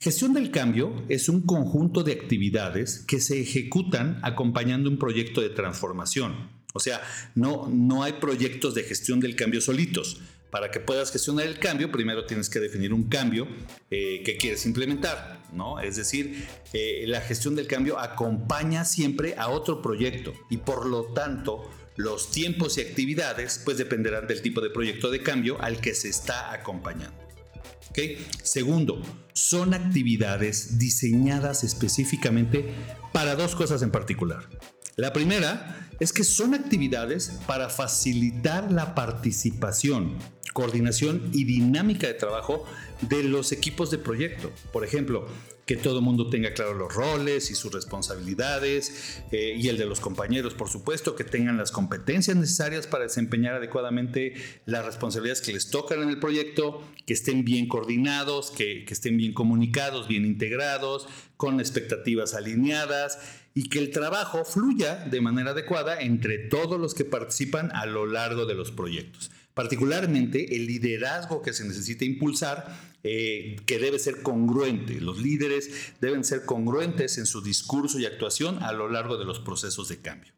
Gestión 0.00 0.32
del 0.32 0.52
cambio 0.52 1.04
es 1.08 1.28
un 1.28 1.40
conjunto 1.40 2.04
de 2.04 2.12
actividades 2.12 3.00
que 3.00 3.20
se 3.20 3.40
ejecutan 3.40 4.20
acompañando 4.22 4.88
un 4.88 4.96
proyecto 4.96 5.40
de 5.40 5.50
transformación. 5.50 6.52
O 6.72 6.78
sea, 6.78 7.00
no, 7.34 7.68
no 7.68 8.04
hay 8.04 8.12
proyectos 8.12 8.76
de 8.76 8.84
gestión 8.84 9.18
del 9.18 9.34
cambio 9.34 9.60
solitos. 9.60 10.20
Para 10.50 10.70
que 10.70 10.78
puedas 10.78 11.10
gestionar 11.10 11.46
el 11.46 11.58
cambio, 11.58 11.90
primero 11.90 12.26
tienes 12.26 12.48
que 12.48 12.60
definir 12.60 12.94
un 12.94 13.08
cambio 13.08 13.48
eh, 13.90 14.22
que 14.24 14.36
quieres 14.36 14.64
implementar, 14.66 15.42
¿no? 15.52 15.80
Es 15.80 15.96
decir, 15.96 16.46
eh, 16.72 17.02
la 17.08 17.20
gestión 17.20 17.56
del 17.56 17.66
cambio 17.66 17.98
acompaña 17.98 18.84
siempre 18.84 19.34
a 19.36 19.48
otro 19.48 19.82
proyecto 19.82 20.32
y 20.48 20.58
por 20.58 20.86
lo 20.86 21.06
tanto 21.06 21.68
los 21.96 22.30
tiempos 22.30 22.78
y 22.78 22.82
actividades 22.82 23.60
pues 23.64 23.76
dependerán 23.76 24.28
del 24.28 24.42
tipo 24.42 24.60
de 24.60 24.70
proyecto 24.70 25.10
de 25.10 25.24
cambio 25.24 25.60
al 25.60 25.80
que 25.80 25.94
se 25.96 26.08
está 26.08 26.52
acompañando. 26.52 27.27
Segundo, 28.42 29.02
son 29.32 29.74
actividades 29.74 30.78
diseñadas 30.78 31.64
específicamente 31.64 32.72
para 33.12 33.34
dos 33.34 33.54
cosas 33.54 33.82
en 33.82 33.90
particular. 33.90 34.48
La 34.96 35.12
primera 35.12 35.88
es 36.00 36.12
que 36.12 36.24
son 36.24 36.54
actividades 36.54 37.40
para 37.46 37.68
facilitar 37.68 38.70
la 38.70 38.94
participación 38.94 40.16
coordinación 40.58 41.30
y 41.32 41.44
dinámica 41.44 42.08
de 42.08 42.14
trabajo 42.14 42.64
de 43.02 43.22
los 43.22 43.52
equipos 43.52 43.92
de 43.92 43.98
proyecto. 43.98 44.50
Por 44.72 44.84
ejemplo, 44.84 45.28
que 45.68 45.76
todo 45.76 45.98
el 45.98 46.04
mundo 46.04 46.30
tenga 46.30 46.54
claro 46.54 46.72
los 46.72 46.94
roles 46.94 47.50
y 47.50 47.54
sus 47.54 47.70
responsabilidades 47.70 49.22
eh, 49.30 49.54
y 49.54 49.68
el 49.68 49.76
de 49.76 49.84
los 49.84 50.00
compañeros, 50.00 50.54
por 50.54 50.70
supuesto, 50.70 51.14
que 51.14 51.24
tengan 51.24 51.58
las 51.58 51.72
competencias 51.72 52.38
necesarias 52.38 52.86
para 52.86 53.04
desempeñar 53.04 53.56
adecuadamente 53.56 54.32
las 54.64 54.86
responsabilidades 54.86 55.42
que 55.42 55.52
les 55.52 55.68
tocan 55.68 56.02
en 56.02 56.08
el 56.08 56.18
proyecto, 56.18 56.82
que 57.04 57.12
estén 57.12 57.44
bien 57.44 57.68
coordinados, 57.68 58.50
que, 58.50 58.86
que 58.86 58.94
estén 58.94 59.18
bien 59.18 59.34
comunicados, 59.34 60.08
bien 60.08 60.24
integrados, 60.24 61.06
con 61.36 61.60
expectativas 61.60 62.32
alineadas 62.32 63.18
y 63.52 63.68
que 63.68 63.78
el 63.78 63.90
trabajo 63.90 64.46
fluya 64.46 65.04
de 65.04 65.20
manera 65.20 65.50
adecuada 65.50 66.00
entre 66.00 66.38
todos 66.38 66.80
los 66.80 66.94
que 66.94 67.04
participan 67.04 67.72
a 67.72 67.84
lo 67.84 68.06
largo 68.06 68.46
de 68.46 68.54
los 68.54 68.70
proyectos 68.70 69.30
particularmente 69.58 70.54
el 70.54 70.66
liderazgo 70.66 71.42
que 71.42 71.52
se 71.52 71.64
necesita 71.64 72.04
impulsar, 72.04 72.78
eh, 73.02 73.56
que 73.66 73.80
debe 73.80 73.98
ser 73.98 74.22
congruente. 74.22 75.00
Los 75.00 75.20
líderes 75.20 75.68
deben 76.00 76.22
ser 76.22 76.44
congruentes 76.44 77.18
en 77.18 77.26
su 77.26 77.42
discurso 77.42 77.98
y 77.98 78.06
actuación 78.06 78.62
a 78.62 78.70
lo 78.70 78.88
largo 78.88 79.18
de 79.18 79.24
los 79.24 79.40
procesos 79.40 79.88
de 79.88 80.00
cambio. 80.00 80.32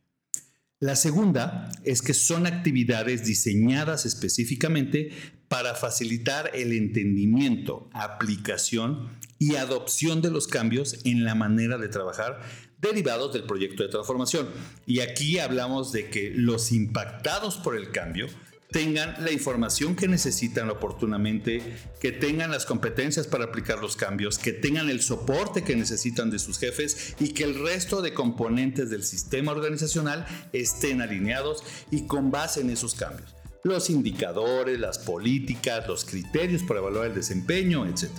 La 0.78 0.96
segunda 0.96 1.70
es 1.84 2.00
que 2.00 2.14
son 2.14 2.46
actividades 2.46 3.26
diseñadas 3.26 4.06
específicamente 4.06 5.10
para 5.48 5.74
facilitar 5.74 6.52
el 6.54 6.72
entendimiento, 6.72 7.90
aplicación 7.92 9.18
y 9.38 9.56
adopción 9.56 10.22
de 10.22 10.30
los 10.30 10.48
cambios 10.48 11.04
en 11.04 11.24
la 11.24 11.34
manera 11.34 11.76
de 11.76 11.88
trabajar 11.88 12.40
derivados 12.80 13.34
del 13.34 13.42
proyecto 13.42 13.82
de 13.82 13.90
transformación. 13.90 14.48
Y 14.86 15.00
aquí 15.00 15.38
hablamos 15.38 15.92
de 15.92 16.08
que 16.08 16.32
los 16.34 16.72
impactados 16.72 17.58
por 17.58 17.76
el 17.76 17.90
cambio 17.90 18.26
tengan 18.70 19.14
la 19.24 19.32
información 19.32 19.96
que 19.96 20.08
necesitan 20.08 20.70
oportunamente, 20.70 21.76
que 22.00 22.12
tengan 22.12 22.50
las 22.50 22.66
competencias 22.66 23.26
para 23.26 23.44
aplicar 23.44 23.80
los 23.80 23.96
cambios, 23.96 24.38
que 24.38 24.52
tengan 24.52 24.88
el 24.88 25.02
soporte 25.02 25.62
que 25.62 25.76
necesitan 25.76 26.30
de 26.30 26.38
sus 26.38 26.58
jefes 26.58 27.16
y 27.18 27.34
que 27.34 27.44
el 27.44 27.62
resto 27.62 28.02
de 28.02 28.14
componentes 28.14 28.90
del 28.90 29.04
sistema 29.04 29.52
organizacional 29.52 30.26
estén 30.52 31.02
alineados 31.02 31.64
y 31.90 32.06
con 32.06 32.30
base 32.30 32.60
en 32.60 32.70
esos 32.70 32.94
cambios. 32.94 33.34
Los 33.62 33.90
indicadores, 33.90 34.78
las 34.78 34.98
políticas, 34.98 35.86
los 35.86 36.04
criterios 36.04 36.62
para 36.62 36.80
evaluar 36.80 37.06
el 37.06 37.14
desempeño, 37.14 37.86
etc. 37.86 38.10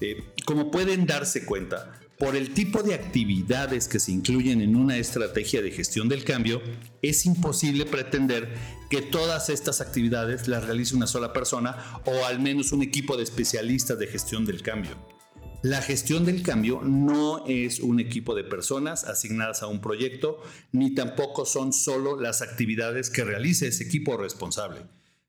Eh, 0.00 0.22
como 0.44 0.70
pueden 0.70 1.06
darse 1.06 1.46
cuenta, 1.46 1.98
por 2.18 2.34
el 2.34 2.54
tipo 2.54 2.82
de 2.82 2.94
actividades 2.94 3.88
que 3.88 4.00
se 4.00 4.12
incluyen 4.12 4.62
en 4.62 4.74
una 4.74 4.96
estrategia 4.96 5.60
de 5.60 5.70
gestión 5.70 6.08
del 6.08 6.24
cambio, 6.24 6.62
es 7.02 7.26
imposible 7.26 7.84
pretender 7.84 8.54
que 8.88 9.02
todas 9.02 9.50
estas 9.50 9.80
actividades 9.80 10.48
las 10.48 10.64
realice 10.64 10.96
una 10.96 11.06
sola 11.06 11.32
persona 11.32 11.76
o 12.06 12.24
al 12.24 12.40
menos 12.40 12.72
un 12.72 12.82
equipo 12.82 13.16
de 13.16 13.24
especialistas 13.24 13.98
de 13.98 14.06
gestión 14.06 14.46
del 14.46 14.62
cambio. 14.62 14.96
La 15.62 15.82
gestión 15.82 16.24
del 16.24 16.42
cambio 16.42 16.80
no 16.82 17.44
es 17.46 17.80
un 17.80 18.00
equipo 18.00 18.34
de 18.34 18.44
personas 18.44 19.04
asignadas 19.04 19.62
a 19.62 19.66
un 19.66 19.80
proyecto, 19.80 20.40
ni 20.72 20.94
tampoco 20.94 21.44
son 21.44 21.72
solo 21.72 22.18
las 22.20 22.40
actividades 22.40 23.10
que 23.10 23.24
realice 23.24 23.68
ese 23.68 23.84
equipo 23.84 24.16
responsable, 24.16 24.82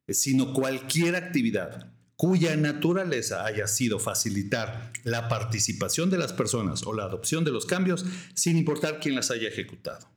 sino 0.07 0.53
cualquier 0.53 1.15
actividad 1.15 1.91
cuya 2.17 2.55
naturaleza 2.57 3.45
haya 3.45 3.67
sido 3.67 3.99
facilitar 3.99 4.91
la 5.03 5.29
participación 5.29 6.09
de 6.09 6.17
las 6.17 6.33
personas 6.33 6.81
o 6.83 6.93
la 6.93 7.03
adopción 7.03 7.45
de 7.45 7.51
los 7.51 7.67
cambios 7.67 8.05
sin 8.33 8.57
importar 8.57 8.99
quién 8.99 9.13
las 9.15 9.29
haya 9.29 9.47
ejecutado. 9.47 10.09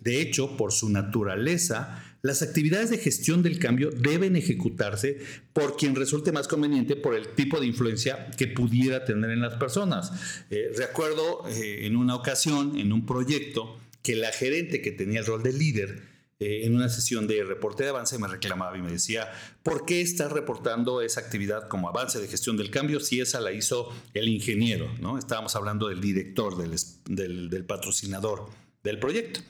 De 0.00 0.20
hecho, 0.20 0.56
por 0.56 0.72
su 0.72 0.88
naturaleza, 0.88 2.07
las 2.22 2.42
actividades 2.42 2.90
de 2.90 2.98
gestión 2.98 3.42
del 3.42 3.58
cambio 3.58 3.90
deben 3.90 4.34
ejecutarse 4.36 5.18
por 5.52 5.76
quien 5.76 5.94
resulte 5.94 6.32
más 6.32 6.48
conveniente 6.48 6.96
por 6.96 7.14
el 7.14 7.28
tipo 7.28 7.60
de 7.60 7.66
influencia 7.66 8.30
que 8.36 8.48
pudiera 8.48 9.04
tener 9.04 9.30
en 9.30 9.40
las 9.40 9.54
personas. 9.54 10.12
Eh, 10.50 10.70
recuerdo 10.76 11.46
eh, 11.48 11.86
en 11.86 11.96
una 11.96 12.16
ocasión, 12.16 12.78
en 12.78 12.92
un 12.92 13.06
proyecto, 13.06 13.78
que 14.02 14.16
la 14.16 14.32
gerente 14.32 14.82
que 14.82 14.90
tenía 14.90 15.20
el 15.20 15.26
rol 15.26 15.42
de 15.42 15.52
líder, 15.52 16.02
eh, 16.40 16.64
en 16.64 16.74
una 16.74 16.88
sesión 16.88 17.26
de 17.26 17.42
reporte 17.44 17.82
de 17.82 17.90
avance 17.90 18.18
me 18.18 18.28
reclamaba 18.28 18.76
y 18.76 18.82
me 18.82 18.92
decía, 18.92 19.30
¿por 19.62 19.84
qué 19.84 20.00
estás 20.00 20.32
reportando 20.32 21.02
esa 21.02 21.20
actividad 21.20 21.68
como 21.68 21.88
avance 21.88 22.20
de 22.20 22.28
gestión 22.28 22.56
del 22.56 22.70
cambio 22.70 23.00
si 23.00 23.20
esa 23.20 23.40
la 23.40 23.52
hizo 23.52 23.92
el 24.14 24.28
ingeniero? 24.28 24.88
¿no? 25.00 25.18
Estábamos 25.18 25.54
hablando 25.56 25.88
del 25.88 26.00
director, 26.00 26.56
del, 26.56 27.50
del 27.50 27.64
patrocinador 27.64 28.48
del 28.82 28.98
proyecto. 28.98 29.40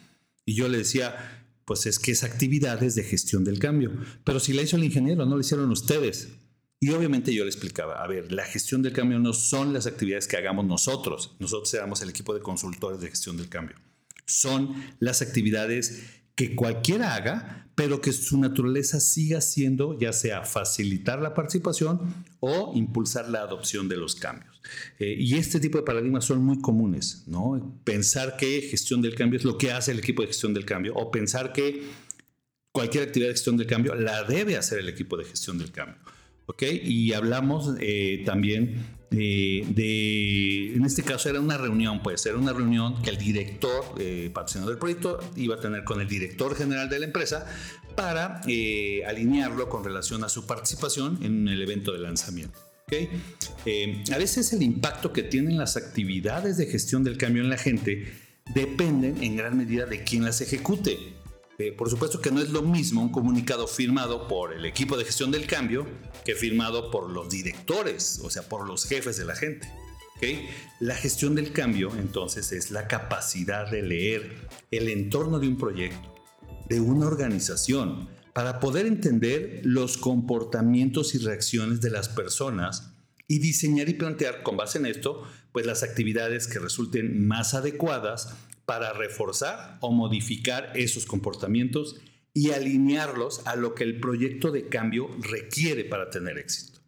Y 0.47 0.55
yo 0.55 0.69
le 0.69 0.79
decía, 0.79 1.47
pues 1.69 1.85
es 1.85 1.99
que 1.99 2.13
es 2.13 2.25
actividades 2.25 2.95
de 2.95 3.05
gestión 3.05 3.45
del 3.45 3.59
cambio. 3.59 3.93
Pero 4.25 4.41
si 4.41 4.55
la 4.55 4.63
hizo 4.63 4.77
el 4.77 4.85
ingeniero, 4.85 5.27
no 5.27 5.35
lo 5.35 5.41
hicieron 5.43 5.71
ustedes. 5.71 6.31
Y 6.81 6.89
obviamente 6.93 7.35
yo 7.35 7.45
le 7.45 7.51
explicaba, 7.51 8.03
a 8.03 8.07
ver, 8.07 8.33
la 8.33 8.47
gestión 8.47 8.81
del 8.81 8.95
cambio 8.95 9.19
no 9.19 9.35
son 9.35 9.75
las 9.75 9.87
actividades 9.87 10.27
que 10.27 10.39
hagamos 10.39 10.65
nosotros. 10.65 11.37
Nosotros 11.39 11.75
éramos 11.75 12.01
el 12.01 12.09
equipo 12.09 12.33
de 12.33 12.41
consultores 12.41 13.03
de 13.03 13.11
gestión 13.11 13.37
del 13.37 13.51
cambio. 13.51 13.77
Son 14.25 14.83
las 14.99 15.21
actividades 15.21 16.18
que 16.39 16.55
cualquiera 16.55 17.17
haga, 17.17 17.69
pero 17.75 18.01
que 18.01 18.13
su 18.13 18.39
naturaleza 18.39 19.01
siga 19.01 19.41
siendo 19.41 19.99
ya 19.99 20.13
sea 20.13 20.45
facilitar 20.45 21.21
la 21.21 21.35
participación 21.35 21.99
o 22.39 22.71
impulsar 22.77 23.29
la 23.29 23.41
adopción 23.41 23.89
de 23.89 23.97
los 23.97 24.15
cambios. 24.15 24.63
Eh, 25.01 25.17
y 25.19 25.35
este 25.35 25.59
tipo 25.59 25.79
de 25.79 25.85
paradigmas 25.85 26.25
son 26.25 26.45
muy 26.45 26.61
comunes, 26.61 27.25
¿no? 27.27 27.81
Pensar 27.83 28.37
que 28.37 28.61
gestión 28.61 29.03
del 29.03 29.17
cambio 29.17 29.37
es 29.37 29.45
lo 29.45 29.59
que 29.59 29.73
hace 29.73 29.91
el 29.91 29.99
equipo 29.99 30.23
de 30.23 30.29
gestión 30.29 30.55
del 30.55 30.65
cambio 30.65 30.95
o 30.95 31.11
pensar 31.11 31.53
que 31.53 31.83
cualquier 32.71 33.03
actividad 33.03 33.31
de 33.31 33.35
gestión 33.35 33.57
del 33.57 33.67
cambio 33.67 33.97
la 33.97 34.23
debe 34.23 34.57
hacer 34.57 34.79
el 34.79 34.89
equipo 34.89 35.17
de 35.17 35.25
gestión 35.25 35.59
del 35.59 35.73
cambio. 35.73 35.99
¿Ok? 36.47 36.63
Y 36.85 37.15
hablamos 37.15 37.75
eh, 37.81 38.23
también 38.25 38.77
de, 39.11 40.75
en 40.75 40.85
este 40.85 41.03
caso 41.03 41.29
era 41.29 41.41
una 41.41 41.57
reunión, 41.57 42.03
pues 42.03 42.25
era 42.27 42.37
una 42.37 42.53
reunión 42.53 43.01
que 43.03 43.11
el 43.11 43.19
director 43.19 43.85
eh, 43.99 44.31
patrocinador 44.33 44.75
del 44.75 44.79
proyecto 44.79 45.19
iba 45.37 45.57
a 45.57 45.61
tener 45.61 45.85
con 45.85 46.01
el 46.01 46.09
director 46.09 46.55
general 46.55 46.89
de 46.89 46.99
la 46.99 47.07
empresa 47.07 47.47
para 47.97 48.41
eh, 48.47 49.03
alinearlo 49.07 49.69
con 49.69 49.83
relación 49.83 50.25
a 50.25 50.29
su 50.29 50.47
participación 50.47 51.19
en 51.23 51.49
el 51.49 51.61
evento 51.63 51.93
de 51.93 51.99
lanzamiento. 51.99 52.59
¿okay? 52.87 53.09
Eh, 53.67 54.05
a 54.13 54.19
veces 54.19 54.53
el 54.53 54.63
impacto 54.63 55.13
que 55.13 55.23
tienen 55.23 55.59
las 55.59 55.77
actividades 55.77 56.57
de 56.59 56.67
gestión 56.67 57.03
del 57.03 57.17
cambio 57.17 57.43
en 57.43 57.51
la 57.51 57.59
gente 57.59 58.13
dependen 58.55 59.23
en 59.23 59.37
gran 59.37 59.57
medida 59.57 59.87
de 59.87 60.05
quién 60.05 60.25
las 60.25 60.41
ejecute. 60.41 60.99
Eh, 61.61 61.73
por 61.73 61.91
supuesto 61.91 62.21
que 62.21 62.31
no 62.31 62.41
es 62.41 62.51
lo 62.51 62.63
mismo 62.63 63.03
un 63.03 63.11
comunicado 63.11 63.67
firmado 63.67 64.29
por 64.29 64.53
el 64.53 64.65
equipo 64.65 64.97
de 64.97 65.05
gestión 65.05 65.33
del 65.33 65.47
cambio 65.47 65.89
que 66.25 66.37
firmado 66.37 66.93
por 66.93 67.11
los 67.11 67.29
directores, 67.29 68.21
o 68.23 68.31
sea, 68.31 68.49
por 68.49 68.69
los 68.69 68.85
jefes 68.85 69.17
de 69.17 69.25
la 69.25 69.35
gente. 69.35 69.69
La 70.81 70.95
gestión 70.95 71.35
del 71.35 71.53
cambio, 71.53 71.93
entonces, 71.97 72.53
es 72.53 72.71
la 72.71 72.89
capacidad 72.89 73.71
de 73.71 73.83
leer 73.83 74.49
el 74.71 74.89
entorno 74.89 75.39
de 75.39 75.49
un 75.49 75.57
proyecto, 75.57 76.15
de 76.69 76.81
una 76.81 77.07
organización, 77.07 78.09
para 78.33 78.61
poder 78.61 78.87
entender 78.87 79.61
los 79.65 79.97
comportamientos 79.97 81.15
y 81.15 81.19
reacciones 81.19 81.81
de 81.81 81.91
las 81.91 82.09
personas 82.09 82.93
y 83.27 83.41
diseñar 83.41 83.89
y 83.89 83.95
plantear 83.95 84.43
con 84.43 84.57
base 84.57 84.79
en 84.79 84.87
esto, 84.87 85.25
pues 85.53 85.67
las 85.67 85.83
actividades 85.83 86.47
que 86.47 86.59
resulten 86.59 87.27
más 87.27 87.55
adecuadas 87.55 88.35
para 88.69 88.93
reforzar 88.93 89.79
o 89.81 89.93
modificar 89.93 90.73
esos 90.75 91.07
comportamientos 91.07 91.97
y 92.35 92.51
alinearlos 92.51 93.41
a 93.47 93.57
lo 93.57 93.75
que 93.75 93.83
el 93.83 93.99
proyecto 93.99 94.51
de 94.51 94.69
cambio 94.69 95.09
requiere 95.23 95.87
para 95.87 96.11
tener 96.11 96.37
éxito. 96.37 96.79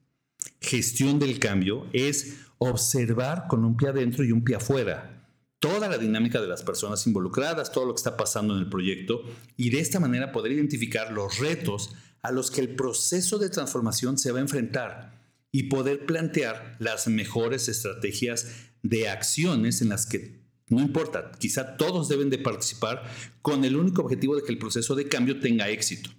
Gestión 0.61 1.19
del 1.19 1.39
cambio 1.39 1.87
es 1.95 2.37
observar 2.59 3.47
con 3.49 3.65
un 3.65 3.79
pie 3.79 3.89
adentro 3.89 4.25
y 4.25 4.31
un 4.31 4.45
pie 4.45 4.57
afuera, 4.57 5.27
toda 5.59 5.89
la 5.89 5.97
dinámica 5.97 6.43
de 6.43 6.49
las 6.49 6.63
personas 6.63 7.07
involucradas, 7.07 7.73
todo 7.73 7.87
lo 7.87 7.95
que 7.95 8.01
está 8.01 8.19
pasando 8.19 8.53
en 8.55 8.61
el 8.61 8.69
proyecto 8.69 9.23
y 9.57 9.71
de 9.71 9.81
esta 9.81 10.01
manera 10.01 10.33
poder 10.33 10.53
identificar 10.53 11.11
los 11.11 11.39
retos 11.39 11.95
a 12.21 12.31
los 12.31 12.51
que 12.51 12.61
el 12.61 12.77
proceso 12.77 13.39
de 13.39 13.49
transformación 13.49 14.19
se 14.19 14.33
va 14.33 14.39
a 14.39 14.43
enfrentar 14.43 15.19
y 15.51 15.63
poder 15.63 16.05
plantear 16.05 16.77
las 16.79 17.09
mejores 17.09 17.71
estrategias 17.71 18.69
de 18.83 19.09
acciones 19.09 19.81
en 19.81 19.89
las 19.89 20.05
que 20.05 20.40
no 20.71 20.81
importa, 20.81 21.33
quizá 21.39 21.77
todos 21.77 22.09
deben 22.09 22.31
de 22.31 22.39
participar 22.39 23.05
con 23.43 23.65
el 23.65 23.77
único 23.77 24.03
objetivo 24.03 24.35
de 24.37 24.43
que 24.43 24.53
el 24.53 24.59
proceso 24.59 24.95
de 24.95 25.09
cambio 25.09 25.39
tenga 25.39 25.69
éxito, 25.69 26.11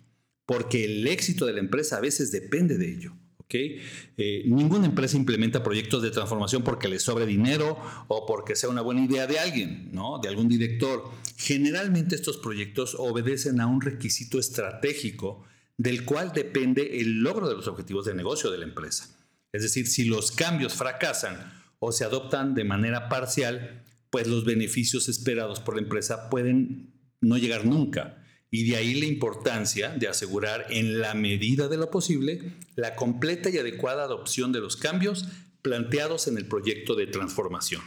porque 0.45 0.85
el 0.85 1.07
éxito 1.07 1.45
de 1.45 1.53
la 1.53 1.59
empresa 1.59 1.97
a 1.97 2.01
veces 2.01 2.31
depende 2.31 2.77
de 2.77 2.93
ello. 2.93 3.13
Eh, 3.53 4.43
ninguna 4.45 4.85
empresa 4.85 5.17
implementa 5.17 5.63
proyectos 5.63 6.01
de 6.01 6.11
transformación 6.11 6.63
porque 6.63 6.87
le 6.87 6.99
sobre 6.99 7.25
dinero 7.25 7.77
o 8.07 8.25
porque 8.25 8.55
sea 8.55 8.69
una 8.69 8.81
buena 8.81 9.03
idea 9.03 9.27
de 9.27 9.39
alguien, 9.39 9.89
¿no? 9.91 10.19
de 10.19 10.29
algún 10.29 10.47
director. 10.47 11.09
Generalmente 11.37 12.15
estos 12.15 12.37
proyectos 12.37 12.95
obedecen 12.97 13.59
a 13.59 13.67
un 13.67 13.81
requisito 13.81 14.39
estratégico 14.39 15.43
del 15.77 16.05
cual 16.05 16.31
depende 16.33 17.01
el 17.01 17.21
logro 17.21 17.49
de 17.49 17.55
los 17.55 17.67
objetivos 17.67 18.05
de 18.05 18.13
negocio 18.13 18.51
de 18.51 18.59
la 18.59 18.65
empresa. 18.65 19.09
Es 19.51 19.63
decir, 19.63 19.87
si 19.87 20.05
los 20.05 20.31
cambios 20.31 20.73
fracasan 20.73 21.53
o 21.79 21.91
se 21.91 22.05
adoptan 22.05 22.53
de 22.53 22.63
manera 22.63 23.09
parcial, 23.09 23.83
pues 24.11 24.27
los 24.27 24.45
beneficios 24.45 25.09
esperados 25.09 25.59
por 25.59 25.75
la 25.75 25.81
empresa 25.81 26.29
pueden 26.29 26.93
no 27.21 27.37
llegar 27.37 27.65
nunca. 27.65 28.23
Y 28.51 28.69
de 28.69 28.75
ahí 28.75 28.93
la 28.95 29.05
importancia 29.05 29.89
de 29.89 30.09
asegurar 30.09 30.67
en 30.69 30.99
la 30.99 31.13
medida 31.13 31.69
de 31.69 31.77
lo 31.77 31.89
posible 31.89 32.53
la 32.75 32.95
completa 32.95 33.49
y 33.49 33.57
adecuada 33.57 34.03
adopción 34.03 34.51
de 34.51 34.59
los 34.59 34.75
cambios 34.75 35.25
planteados 35.61 36.27
en 36.27 36.37
el 36.37 36.45
proyecto 36.45 36.95
de 36.95 37.07
transformación. 37.07 37.81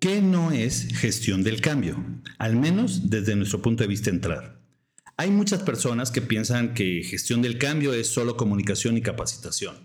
¿Qué 0.00 0.22
no 0.22 0.50
es 0.50 0.88
gestión 0.98 1.42
del 1.42 1.60
cambio? 1.60 2.02
Al 2.38 2.56
menos 2.56 3.10
desde 3.10 3.36
nuestro 3.36 3.60
punto 3.60 3.84
de 3.84 3.88
vista 3.88 4.08
entrar. 4.08 4.58
Hay 5.18 5.30
muchas 5.30 5.62
personas 5.62 6.10
que 6.10 6.22
piensan 6.22 6.72
que 6.72 7.02
gestión 7.02 7.42
del 7.42 7.58
cambio 7.58 7.92
es 7.92 8.06
solo 8.06 8.38
comunicación 8.38 8.96
y 8.96 9.02
capacitación. 9.02 9.76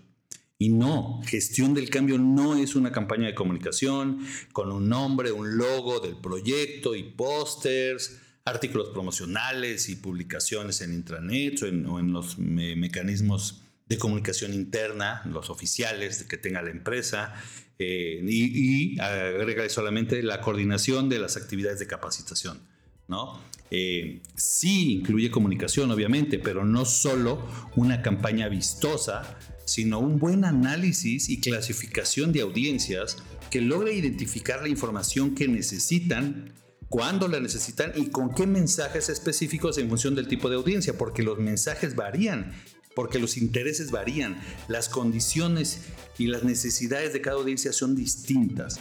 Y 0.56 0.70
no, 0.70 1.20
gestión 1.26 1.74
del 1.74 1.90
cambio 1.90 2.16
no 2.16 2.56
es 2.56 2.76
una 2.76 2.92
campaña 2.92 3.26
de 3.26 3.34
comunicación 3.34 4.20
con 4.54 4.72
un 4.72 4.88
nombre, 4.88 5.32
un 5.32 5.58
logo 5.58 6.00
del 6.00 6.16
proyecto 6.16 6.94
y 6.94 7.02
pósters, 7.02 8.18
artículos 8.46 8.88
promocionales 8.88 9.90
y 9.90 9.96
publicaciones 9.96 10.80
en 10.80 10.94
intranet 10.94 11.62
o 11.62 11.98
en, 11.98 12.12
los 12.14 12.38
mecanismos 12.38 13.60
de 13.86 13.98
comunicación 13.98 14.52
interna, 14.52 15.22
los 15.26 15.50
oficiales 15.50 16.24
que 16.24 16.36
tenga 16.36 16.62
la 16.62 16.70
empresa, 16.70 17.34
eh, 17.78 18.20
y, 18.26 18.94
y 18.94 19.00
agrega 19.00 19.68
solamente 19.68 20.22
la 20.22 20.40
coordinación 20.40 21.08
de 21.08 21.18
las 21.18 21.36
actividades 21.36 21.78
de 21.78 21.86
capacitación. 21.86 22.60
¿no? 23.08 23.40
Eh, 23.70 24.22
sí 24.34 24.92
incluye 24.92 25.30
comunicación, 25.30 25.90
obviamente, 25.90 26.38
pero 26.38 26.64
no 26.64 26.84
solo 26.84 27.46
una 27.74 28.02
campaña 28.02 28.48
vistosa, 28.48 29.38
sino 29.64 29.98
un 29.98 30.18
buen 30.18 30.44
análisis 30.44 31.28
y 31.28 31.40
clasificación 31.40 32.32
de 32.32 32.42
audiencias 32.42 33.18
que 33.50 33.60
logre 33.60 33.94
identificar 33.94 34.62
la 34.62 34.68
información 34.68 35.34
que 35.34 35.48
necesitan, 35.48 36.52
cuándo 36.88 37.26
la 37.26 37.40
necesitan 37.40 37.92
y 37.96 38.06
con 38.06 38.32
qué 38.34 38.46
mensajes 38.46 39.08
específicos 39.08 39.78
en 39.78 39.88
función 39.88 40.14
del 40.14 40.28
tipo 40.28 40.48
de 40.48 40.56
audiencia, 40.56 40.96
porque 40.96 41.24
los 41.24 41.38
mensajes 41.38 41.96
varían, 41.96 42.52
porque 42.96 43.18
los 43.18 43.36
intereses 43.36 43.90
varían, 43.90 44.40
las 44.68 44.88
condiciones 44.88 45.82
y 46.16 46.28
las 46.28 46.44
necesidades 46.44 47.12
de 47.12 47.20
cada 47.20 47.36
audiencia 47.36 47.74
son 47.74 47.94
distintas. 47.94 48.80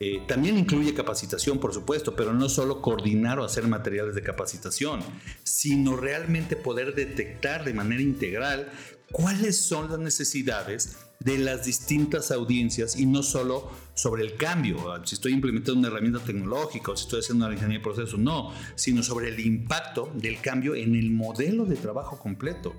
Eh, 0.00 0.20
también 0.26 0.58
incluye 0.58 0.94
capacitación, 0.94 1.60
por 1.60 1.72
supuesto, 1.72 2.16
pero 2.16 2.32
no 2.32 2.48
solo 2.48 2.82
coordinar 2.82 3.38
o 3.38 3.44
hacer 3.44 3.68
materiales 3.68 4.16
de 4.16 4.22
capacitación, 4.24 5.00
sino 5.44 5.96
realmente 5.96 6.56
poder 6.56 6.96
detectar 6.96 7.64
de 7.64 7.72
manera 7.72 8.02
integral 8.02 8.68
cuáles 9.12 9.58
son 9.58 9.88
las 9.88 10.00
necesidades 10.00 10.96
de 11.20 11.38
las 11.38 11.64
distintas 11.64 12.32
audiencias 12.32 12.96
y 12.96 13.06
no 13.06 13.22
solo 13.22 13.70
sobre 13.94 14.24
el 14.24 14.34
cambio, 14.34 14.76
si 15.04 15.14
estoy 15.14 15.34
implementando 15.34 15.78
una 15.78 15.88
herramienta 15.88 16.18
tecnológica 16.18 16.90
o 16.90 16.96
si 16.96 17.04
estoy 17.04 17.20
haciendo 17.20 17.46
una 17.46 17.54
ingeniería 17.54 17.78
de 17.78 17.84
procesos, 17.84 18.18
no, 18.18 18.52
sino 18.74 19.04
sobre 19.04 19.28
el 19.28 19.38
impacto 19.38 20.10
del 20.14 20.40
cambio 20.40 20.74
en 20.74 20.96
el 20.96 21.12
modelo 21.12 21.64
de 21.64 21.76
trabajo 21.76 22.18
completo 22.18 22.74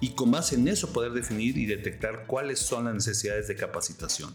y 0.00 0.10
con 0.10 0.30
base 0.30 0.54
en 0.54 0.68
eso 0.68 0.92
poder 0.92 1.12
definir 1.12 1.56
y 1.58 1.66
detectar 1.66 2.26
cuáles 2.26 2.58
son 2.58 2.84
las 2.84 2.94
necesidades 2.94 3.48
de 3.48 3.56
capacitación. 3.56 4.32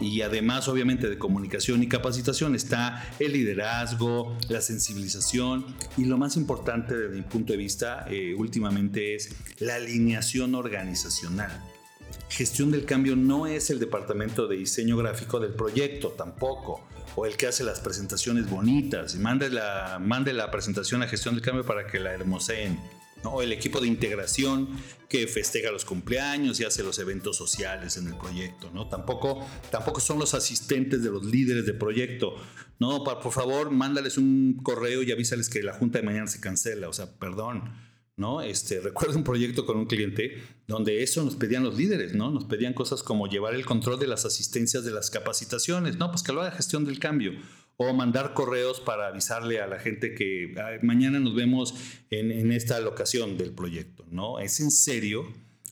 Y 0.00 0.20
además, 0.20 0.68
obviamente, 0.68 1.08
de 1.08 1.18
comunicación 1.18 1.82
y 1.82 1.88
capacitación 1.88 2.54
está 2.54 3.02
el 3.18 3.32
liderazgo, 3.32 4.36
la 4.48 4.60
sensibilización 4.60 5.64
y 5.96 6.04
lo 6.04 6.18
más 6.18 6.36
importante 6.36 6.94
desde 6.94 7.16
mi 7.16 7.22
punto 7.22 7.52
de 7.52 7.56
vista 7.56 8.04
eh, 8.10 8.34
últimamente 8.36 9.14
es 9.14 9.34
la 9.60 9.76
alineación 9.76 10.54
organizacional. 10.54 11.50
Gestión 12.28 12.70
del 12.70 12.84
cambio 12.84 13.16
no 13.16 13.46
es 13.46 13.70
el 13.70 13.78
departamento 13.78 14.46
de 14.46 14.56
diseño 14.56 14.96
gráfico 14.98 15.40
del 15.40 15.54
proyecto 15.54 16.10
tampoco, 16.10 16.86
o 17.16 17.24
el 17.24 17.36
que 17.36 17.46
hace 17.46 17.64
las 17.64 17.80
presentaciones 17.80 18.48
bonitas 18.48 19.16
mande 19.16 19.48
la, 19.48 19.98
mande 20.00 20.32
la 20.34 20.50
presentación 20.50 21.02
a 21.02 21.08
gestión 21.08 21.34
del 21.34 21.42
cambio 21.42 21.64
para 21.64 21.86
que 21.86 21.98
la 21.98 22.12
hermoseen 22.12 22.78
¿no? 23.24 23.42
El 23.42 23.52
equipo 23.52 23.80
de 23.80 23.88
integración 23.88 24.68
que 25.08 25.26
festeja 25.26 25.70
los 25.70 25.84
cumpleaños 25.84 26.58
y 26.60 26.64
hace 26.64 26.82
los 26.82 26.98
eventos 26.98 27.36
sociales 27.36 27.96
en 27.96 28.08
el 28.08 28.16
proyecto, 28.16 28.70
¿no? 28.72 28.88
Tampoco, 28.88 29.46
tampoco 29.70 30.00
son 30.00 30.18
los 30.18 30.34
asistentes 30.34 31.02
de 31.02 31.10
los 31.10 31.24
líderes 31.24 31.66
de 31.66 31.74
proyecto, 31.74 32.34
¿no? 32.78 33.04
Por 33.04 33.32
favor, 33.32 33.70
mándales 33.70 34.16
un 34.16 34.58
correo 34.62 35.02
y 35.02 35.12
avísales 35.12 35.48
que 35.48 35.62
la 35.62 35.74
junta 35.74 35.98
de 35.98 36.06
mañana 36.06 36.26
se 36.26 36.40
cancela, 36.40 36.88
o 36.88 36.92
sea, 36.92 37.18
perdón, 37.18 37.74
¿no? 38.16 38.40
Este, 38.40 38.80
recuerdo 38.80 39.16
un 39.16 39.24
proyecto 39.24 39.66
con 39.66 39.76
un 39.76 39.86
cliente 39.86 40.42
donde 40.66 41.02
eso 41.02 41.22
nos 41.24 41.36
pedían 41.36 41.62
los 41.62 41.76
líderes, 41.76 42.14
¿no? 42.14 42.30
Nos 42.30 42.44
pedían 42.44 42.72
cosas 42.72 43.02
como 43.02 43.26
llevar 43.26 43.54
el 43.54 43.66
control 43.66 43.98
de 43.98 44.06
las 44.06 44.24
asistencias 44.24 44.84
de 44.84 44.92
las 44.92 45.10
capacitaciones, 45.10 45.96
¿no? 45.98 46.10
Pues 46.10 46.22
que 46.22 46.32
lo 46.32 46.40
haga 46.40 46.52
gestión 46.52 46.84
del 46.84 46.98
cambio 46.98 47.32
o 47.76 47.92
mandar 47.92 48.34
correos 48.34 48.80
para 48.80 49.08
avisarle 49.08 49.60
a 49.60 49.66
la 49.66 49.78
gente 49.78 50.14
que 50.14 50.54
mañana 50.82 51.20
nos 51.20 51.34
vemos 51.34 51.74
en, 52.10 52.52
esta 52.52 52.80
locación 52.80 53.36
del 53.38 53.52
proyecto, 53.52 54.04
¿no? 54.10 54.38
Es 54.38 54.60
en 54.60 54.70
serio, 54.70 55.24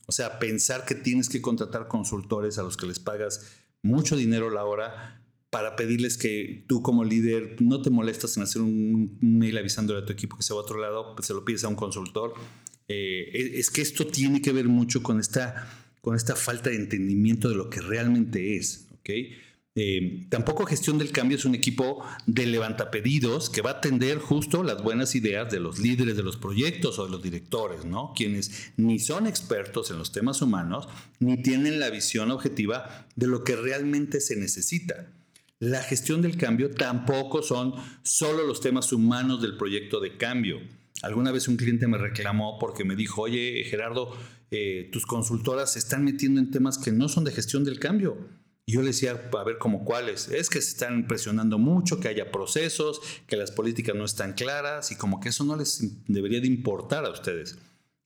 o 0.07 0.11
sea, 0.11 0.39
pensar 0.39 0.85
que 0.85 0.95
tienes 0.95 1.29
que 1.29 1.41
contratar 1.41 1.87
consultores 1.87 2.57
a 2.57 2.63
los 2.63 2.77
que 2.77 2.87
les 2.87 2.99
pagas 2.99 3.61
mucho 3.81 4.15
dinero 4.15 4.49
la 4.49 4.65
hora 4.65 5.21
para 5.49 5.75
pedirles 5.75 6.17
que 6.17 6.63
tú 6.67 6.81
como 6.81 7.03
líder 7.03 7.57
no 7.61 7.81
te 7.81 7.89
molestas 7.89 8.37
en 8.37 8.43
hacer 8.43 8.61
un 8.61 9.17
mail 9.19 9.57
avisándole 9.57 9.99
a 9.99 10.05
tu 10.05 10.13
equipo 10.13 10.37
que 10.37 10.43
se 10.43 10.53
va 10.53 10.61
a 10.61 10.63
otro 10.63 10.79
lado, 10.79 11.13
pues 11.15 11.27
se 11.27 11.33
lo 11.33 11.43
pides 11.43 11.63
a 11.65 11.67
un 11.67 11.75
consultor. 11.75 12.33
Eh, 12.87 13.51
es 13.55 13.69
que 13.69 13.81
esto 13.81 14.07
tiene 14.07 14.41
que 14.41 14.53
ver 14.53 14.67
mucho 14.67 15.03
con 15.03 15.19
esta, 15.19 15.69
con 16.01 16.15
esta 16.15 16.35
falta 16.35 16.69
de 16.69 16.77
entendimiento 16.77 17.49
de 17.49 17.55
lo 17.55 17.69
que 17.69 17.81
realmente 17.81 18.55
es, 18.55 18.87
¿ok? 18.93 19.09
Eh, 19.73 20.25
tampoco 20.27 20.65
gestión 20.65 20.97
del 20.97 21.13
cambio 21.13 21.37
es 21.37 21.45
un 21.45 21.55
equipo 21.55 22.03
de 22.25 22.45
levantapedidos 22.45 23.49
que 23.49 23.61
va 23.61 23.69
a 23.69 23.73
atender 23.75 24.17
justo 24.17 24.63
las 24.63 24.83
buenas 24.83 25.15
ideas 25.15 25.49
de 25.49 25.61
los 25.61 25.79
líderes 25.79 26.17
de 26.17 26.23
los 26.23 26.35
proyectos 26.35 26.99
o 26.99 27.05
de 27.05 27.11
los 27.11 27.23
directores, 27.23 27.85
¿no? 27.85 28.11
Quienes 28.13 28.73
ni 28.75 28.99
son 28.99 29.27
expertos 29.27 29.89
en 29.89 29.97
los 29.97 30.11
temas 30.11 30.41
humanos 30.41 30.89
ni 31.19 31.41
tienen 31.41 31.79
la 31.79 31.89
visión 31.89 32.31
objetiva 32.31 33.07
de 33.15 33.27
lo 33.27 33.45
que 33.45 33.55
realmente 33.55 34.19
se 34.19 34.35
necesita. 34.35 35.07
La 35.59 35.81
gestión 35.81 36.21
del 36.21 36.35
cambio 36.35 36.71
tampoco 36.71 37.41
son 37.41 37.73
solo 38.03 38.45
los 38.45 38.59
temas 38.59 38.91
humanos 38.91 39.41
del 39.41 39.55
proyecto 39.55 40.01
de 40.01 40.17
cambio. 40.17 40.59
Alguna 41.01 41.31
vez 41.31 41.47
un 41.47 41.55
cliente 41.55 41.87
me 41.87 41.97
reclamó 41.97 42.59
porque 42.59 42.83
me 42.83 42.97
dijo, 42.97 43.21
oye 43.21 43.63
Gerardo, 43.63 44.11
eh, 44.49 44.89
tus 44.91 45.05
consultoras 45.05 45.73
se 45.73 45.79
están 45.79 46.03
metiendo 46.03 46.41
en 46.41 46.51
temas 46.51 46.77
que 46.77 46.91
no 46.91 47.07
son 47.07 47.23
de 47.23 47.31
gestión 47.31 47.63
del 47.63 47.79
cambio 47.79 48.17
yo 48.67 48.81
le 48.81 48.87
decía, 48.87 49.11
a 49.11 49.43
ver, 49.43 49.57
¿como 49.57 49.83
cuáles? 49.83 50.29
Es 50.29 50.49
que 50.49 50.61
se 50.61 50.71
están 50.71 51.07
presionando 51.07 51.57
mucho, 51.57 51.99
que 51.99 52.07
haya 52.07 52.31
procesos, 52.31 53.01
que 53.27 53.35
las 53.35 53.51
políticas 53.51 53.95
no 53.95 54.05
están 54.05 54.33
claras 54.33 54.91
y 54.91 54.95
como 54.95 55.19
que 55.19 55.29
eso 55.29 55.43
no 55.43 55.55
les 55.55 55.81
debería 56.07 56.39
de 56.39 56.47
importar 56.47 57.05
a 57.05 57.11
ustedes. 57.11 57.57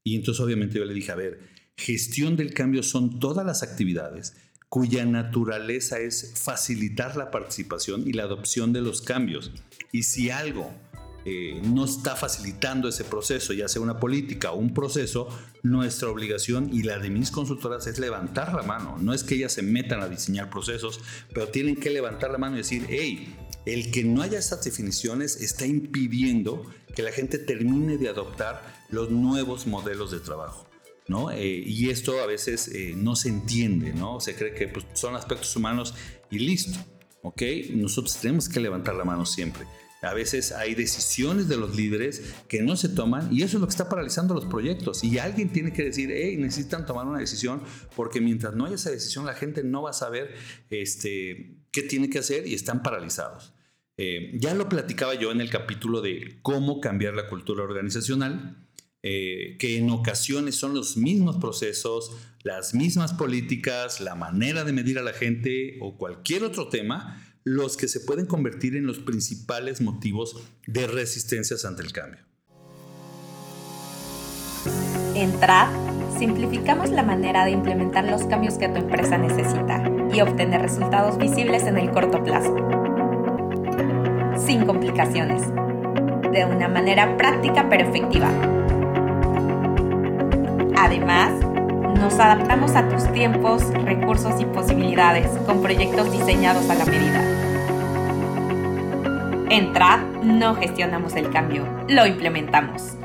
Y 0.03 0.15
entonces 0.15 0.43
obviamente 0.43 0.77
yo 0.77 0.85
le 0.85 0.93
dije, 0.93 1.11
a 1.11 1.15
ver, 1.15 1.39
gestión 1.77 2.35
del 2.35 2.53
cambio 2.53 2.83
son 2.83 3.19
todas 3.19 3.45
las 3.45 3.63
actividades 3.63 4.35
cuya 4.69 5.05
naturaleza 5.05 5.99
es 5.99 6.33
facilitar 6.35 7.15
la 7.15 7.31
participación 7.31 8.07
y 8.07 8.13
la 8.13 8.23
adopción 8.23 8.73
de 8.73 8.81
los 8.81 9.01
cambios. 9.01 9.51
Y 9.91 10.03
si 10.03 10.31
algo 10.31 10.73
eh, 11.27 11.59
no 11.63 11.85
está 11.85 12.15
facilitando 12.15 12.87
ese 12.87 13.03
proceso, 13.03 13.51
ya 13.51 13.67
sea 13.67 13.81
una 13.81 13.99
política 13.99 14.51
o 14.51 14.57
un 14.57 14.75
proceso, 14.75 15.27
nuestra 15.63 16.09
obligación 16.09 16.69
y 16.71 16.83
la 16.83 16.99
de 16.99 17.09
mis 17.09 17.31
consultoras 17.31 17.87
es 17.87 17.97
levantar 17.97 18.53
la 18.53 18.61
mano. 18.61 18.97
No 18.99 19.11
es 19.11 19.23
que 19.23 19.33
ellas 19.33 19.53
se 19.53 19.63
metan 19.63 20.01
a 20.01 20.07
diseñar 20.07 20.51
procesos, 20.51 20.99
pero 21.33 21.47
tienen 21.47 21.77
que 21.77 21.89
levantar 21.89 22.29
la 22.29 22.37
mano 22.37 22.55
y 22.55 22.59
decir, 22.59 22.85
hey, 22.89 23.35
el 23.65 23.89
que 23.89 24.03
no 24.03 24.21
haya 24.21 24.37
estas 24.37 24.63
definiciones 24.63 25.41
está 25.41 25.65
impidiendo 25.65 26.63
que 26.95 27.01
la 27.01 27.11
gente 27.11 27.39
termine 27.39 27.97
de 27.97 28.09
adoptar 28.09 28.61
los 28.89 29.09
nuevos 29.09 29.65
modelos 29.65 30.11
de 30.11 30.19
trabajo. 30.19 30.69
¿no? 31.07 31.31
Eh, 31.31 31.63
y 31.65 31.89
esto 31.89 32.21
a 32.21 32.27
veces 32.27 32.67
eh, 32.67 32.93
no 32.95 33.15
se 33.15 33.29
entiende, 33.29 33.93
¿no? 33.93 34.19
Se 34.19 34.35
cree 34.35 34.53
que 34.53 34.67
pues, 34.67 34.85
son 34.93 35.15
aspectos 35.15 35.55
humanos 35.55 35.93
y 36.31 36.39
listo, 36.39 36.79
¿ok? 37.21 37.41
Nosotros 37.73 38.17
tenemos 38.17 38.49
que 38.49 38.59
levantar 38.59 38.95
la 38.95 39.05
mano 39.05 39.25
siempre. 39.25 39.65
A 40.05 40.13
veces 40.13 40.51
hay 40.51 40.75
decisiones 40.75 41.47
de 41.47 41.57
los 41.57 41.75
líderes 41.75 42.35
que 42.47 42.61
no 42.61 42.75
se 42.75 42.89
toman 42.89 43.33
y 43.33 43.41
eso 43.41 43.57
es 43.57 43.61
lo 43.61 43.67
que 43.67 43.71
está 43.71 43.89
paralizando 43.89 44.33
los 44.33 44.45
proyectos. 44.45 45.03
Y 45.03 45.17
alguien 45.17 45.51
tiene 45.51 45.73
que 45.73 45.83
decir, 45.83 46.11
hey, 46.13 46.37
necesitan 46.37 46.85
tomar 46.85 47.07
una 47.07 47.19
decisión 47.19 47.61
porque 47.95 48.21
mientras 48.21 48.55
no 48.55 48.65
haya 48.65 48.75
esa 48.75 48.91
decisión 48.91 49.25
la 49.25 49.33
gente 49.33 49.63
no 49.63 49.83
va 49.83 49.89
a 49.89 49.93
saber 49.93 50.33
este, 50.69 51.57
qué 51.71 51.81
tiene 51.81 52.09
que 52.09 52.19
hacer 52.19 52.47
y 52.47 52.53
están 52.53 52.83
paralizados. 52.83 53.53
Eh, 53.97 54.31
ya 54.35 54.53
lo 54.53 54.67
platicaba 54.67 55.15
yo 55.15 55.31
en 55.31 55.41
el 55.41 55.49
capítulo 55.49 56.01
de 56.01 56.39
cómo 56.41 56.81
cambiar 56.81 57.13
la 57.13 57.27
cultura 57.27 57.63
organizacional, 57.63 58.67
eh, 59.03 59.55
que 59.59 59.77
en 59.77 59.89
ocasiones 59.89 60.55
son 60.55 60.73
los 60.73 60.97
mismos 60.97 61.37
procesos, 61.37 62.11
las 62.43 62.73
mismas 62.73 63.13
políticas, 63.13 64.01
la 64.01 64.15
manera 64.15 64.63
de 64.63 64.73
medir 64.73 64.99
a 64.99 65.03
la 65.03 65.13
gente 65.13 65.77
o 65.79 65.97
cualquier 65.97 66.43
otro 66.43 66.69
tema 66.69 67.21
los 67.45 67.77
que 67.77 67.87
se 67.87 67.99
pueden 67.99 68.25
convertir 68.25 68.75
en 68.75 68.87
los 68.87 68.97
principales 68.97 69.79
motivos 69.79 70.35
de 70.65 70.87
resistencias 70.87 71.63
ante 71.63 71.83
el 71.83 71.93
cambio. 71.93 72.19
En 75.13 75.31
TRAD, 75.39 75.69
simplificamos 76.17 76.89
la 76.89 77.03
manera 77.03 77.45
de 77.45 77.51
implementar 77.51 78.05
los 78.05 78.23
cambios 78.23 78.55
que 78.55 78.67
tu 78.67 78.77
empresa 78.77 79.19
necesita 79.19 79.83
y 80.11 80.21
obtener 80.21 80.61
resultados 80.61 81.19
visibles 81.19 81.63
en 81.63 81.77
el 81.77 81.91
corto 81.91 82.23
plazo. 82.23 82.55
Sin 84.43 84.65
complicaciones. 84.65 85.43
De 86.31 86.45
una 86.45 86.67
manera 86.67 87.15
práctica 87.15 87.69
pero 87.69 87.87
efectiva. 87.87 88.29
Además, 90.75 91.44
nos 91.95 92.19
adaptamos 92.19 92.75
a 92.75 92.87
tus 92.87 93.11
tiempos, 93.11 93.63
recursos 93.83 94.39
y 94.41 94.45
posibilidades 94.45 95.27
con 95.45 95.61
proyectos 95.61 96.11
diseñados 96.11 96.69
a 96.69 96.75
la 96.75 96.85
medida. 96.85 97.21
En 99.49 99.73
TRAD 99.73 100.23
no 100.23 100.55
gestionamos 100.55 101.15
el 101.15 101.29
cambio, 101.29 101.65
lo 101.87 102.05
implementamos. 102.05 102.95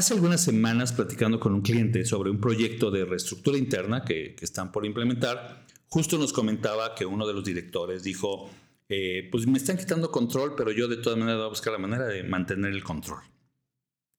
Hace 0.00 0.14
algunas 0.14 0.40
semanas, 0.40 0.94
platicando 0.94 1.38
con 1.38 1.52
un 1.52 1.60
cliente 1.60 2.06
sobre 2.06 2.30
un 2.30 2.40
proyecto 2.40 2.90
de 2.90 3.04
reestructura 3.04 3.58
interna 3.58 4.02
que, 4.02 4.34
están 4.40 4.72
por 4.72 4.86
implementar, 4.86 5.66
justo 5.90 6.18
nos 6.18 6.32
comentaba 6.32 6.94
que 6.94 7.04
uno 7.04 7.26
de 7.26 7.34
los 7.34 7.44
directores 7.44 8.02
dijo, 8.02 8.48
eh, 8.88 9.28
pues 9.30 9.46
me 9.46 9.58
están 9.58 9.76
quitando 9.76 10.10
control, 10.10 10.54
pero 10.56 10.72
yo 10.72 10.88
de 10.88 10.96
todas 10.96 11.18
maneras 11.18 11.38
voy 11.38 11.46
a 11.46 11.50
buscar 11.50 11.72
la 11.72 11.78
manera 11.78 12.06
de 12.06 12.22
mantener 12.22 12.72
el 12.72 12.82
control. 12.82 13.20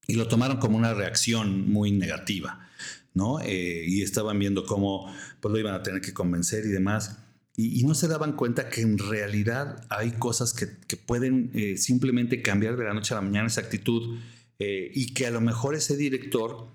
Y 0.07 0.15
lo 0.15 0.27
tomaron 0.27 0.57
como 0.57 0.77
una 0.77 0.93
reacción 0.93 1.69
muy 1.71 1.91
negativa, 1.91 2.69
¿no? 3.13 3.39
Eh, 3.39 3.85
y 3.87 4.01
estaban 4.01 4.37
viendo 4.37 4.65
cómo 4.65 5.13
pues, 5.39 5.51
lo 5.51 5.59
iban 5.59 5.73
a 5.73 5.83
tener 5.83 6.01
que 6.01 6.13
convencer 6.13 6.65
y 6.65 6.69
demás. 6.69 7.17
Y, 7.55 7.83
no 7.83 7.93
se 7.95 8.07
daban 8.07 8.35
cuenta 8.35 8.69
que 8.69 8.81
en 8.81 8.97
realidad 8.97 9.85
hay 9.89 10.11
cosas 10.11 10.53
que, 10.53 10.67
pueden 10.97 11.51
eh, 11.53 11.77
simplemente 11.77 12.41
cambiar 12.41 12.75
de 12.75 12.85
la 12.85 12.93
noche 12.93 13.13
a 13.13 13.17
la 13.17 13.21
mañana 13.21 13.47
esa 13.47 13.61
actitud 13.61 14.17
y 14.63 15.15
que 15.15 15.25
a 15.25 15.31
lo 15.31 15.41
mejor 15.41 15.73
ese 15.73 15.97
director 15.97 16.67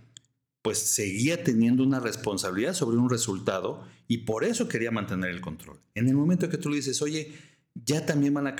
pues 0.66 0.79
seguía 0.79 1.44
teniendo 1.44 1.85
una 1.85 2.00
responsabilidad 2.00 2.74
sobre 2.74 2.96
un 2.96 3.09
resultado 3.09 3.87
y 4.09 4.24
por 4.24 4.42
eso 4.42 4.66
quería 4.66 4.90
mantener 4.90 5.31
el 5.31 5.40
control. 5.40 5.79
En 5.94 6.09
el 6.09 6.16
momento 6.16 6.48
que 6.48 6.59
tú 6.59 6.70
le 6.70 6.74
dices, 6.74 7.02
oye, 7.02 7.33
ya 7.85 8.05
también 8.05 8.35
van 8.35 8.48
a, 8.48 8.57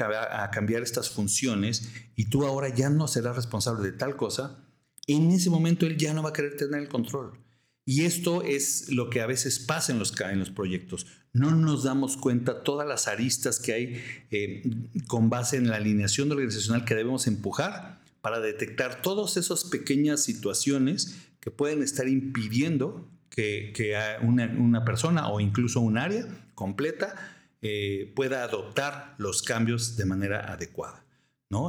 cambiar 0.53 0.85
estas 0.85 1.11
funciones 1.11 1.91
y 2.15 2.27
tú 2.27 2.47
ahora 2.47 2.73
ya 2.73 2.91
no 2.91 3.09
serás 3.09 3.35
responsable 3.35 3.91
de 3.91 3.99
tal 3.99 4.15
cosa, 4.15 4.65
en 5.09 5.33
ese 5.33 5.51
momento 5.51 5.85
él 5.85 5.97
ya 5.97 6.15
no 6.15 6.23
va 6.23 6.29
a 6.29 6.33
querer 6.33 6.57
tener 6.57 6.81
el 6.81 6.89
control. 6.89 7.41
Y 7.85 8.05
esto 8.05 8.43
es 8.43 8.89
lo 8.89 9.11
que 9.11 9.21
a 9.21 9.27
veces 9.27 9.59
pasa 9.59 9.91
en 9.91 9.99
los, 9.99 10.15
en 10.21 10.39
los 10.39 10.51
proyectos. 10.51 11.09
No 11.33 11.57
nos 11.57 11.83
damos 11.83 12.17
cuenta 12.17 12.63
todas 12.63 12.87
las 12.87 13.09
aristas 13.09 13.59
que 13.59 13.73
hay 13.73 14.05
eh, 14.31 14.63
con 15.09 15.29
base 15.29 15.57
en 15.57 15.71
la 15.71 15.75
alineación 15.75 16.31
organizacional 16.31 16.85
que 16.85 16.95
debemos 16.95 17.27
empujar 17.27 18.06
para 18.27 18.41
detectar 18.41 19.03
todas 19.03 19.37
esas 19.37 19.63
pequeñas 19.63 20.25
situaciones 20.25 21.15
que 21.39 21.53
pueden 21.53 21.81
estar 21.81 22.09
impidiendo 22.09 23.09
que, 23.31 23.73
una, 24.21 24.85
persona 24.85 25.29
o 25.29 25.39
incluso 25.39 25.81
un 25.81 25.97
área 25.97 26.27
completa 26.57 27.15
eh, 27.63 28.13
pueda 28.17 28.43
adoptar 28.43 29.15
los 29.19 29.43
cambios 29.43 29.97
de 29.97 30.07
manera 30.07 30.53
adecuada. 30.53 31.05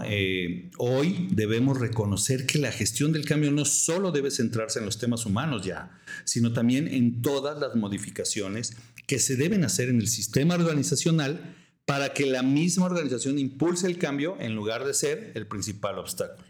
Eh, 0.06 0.72
hoy 0.80 1.28
debemos 1.30 1.80
reconocer 1.80 2.48
que 2.48 2.58
la 2.58 2.72
gestión 2.72 3.13
del 3.13 3.26
cambio 3.26 3.52
no 3.52 3.63
solo 3.63 4.12
debe 4.12 4.32
centrarse 4.32 4.80
en 4.80 4.86
los 4.86 4.98
temas 4.98 5.28
humanos 5.28 5.63
ya, 5.63 6.02
sino 6.24 6.54
también 6.54 6.88
en 6.88 7.22
todas 7.22 7.60
las 7.60 7.76
modificaciones 7.76 8.76
que 9.06 9.20
se 9.20 9.36
deben 9.36 9.63
hacer 9.63 9.89
en 9.89 10.02
el 10.02 10.08
sistema 10.08 10.56
organizacional 10.56 11.56
para 11.88 12.13
que 12.13 12.26
la 12.26 12.43
misma 12.43 12.86
organización 12.86 13.39
impulse 13.39 13.88
el 13.88 13.97
cambio 13.97 14.36
en 14.41 14.54
lugar 14.54 14.84
de 14.84 14.93
ser 14.93 15.32
el 15.36 15.47
principal 15.47 15.97
obstáculo. 15.97 16.45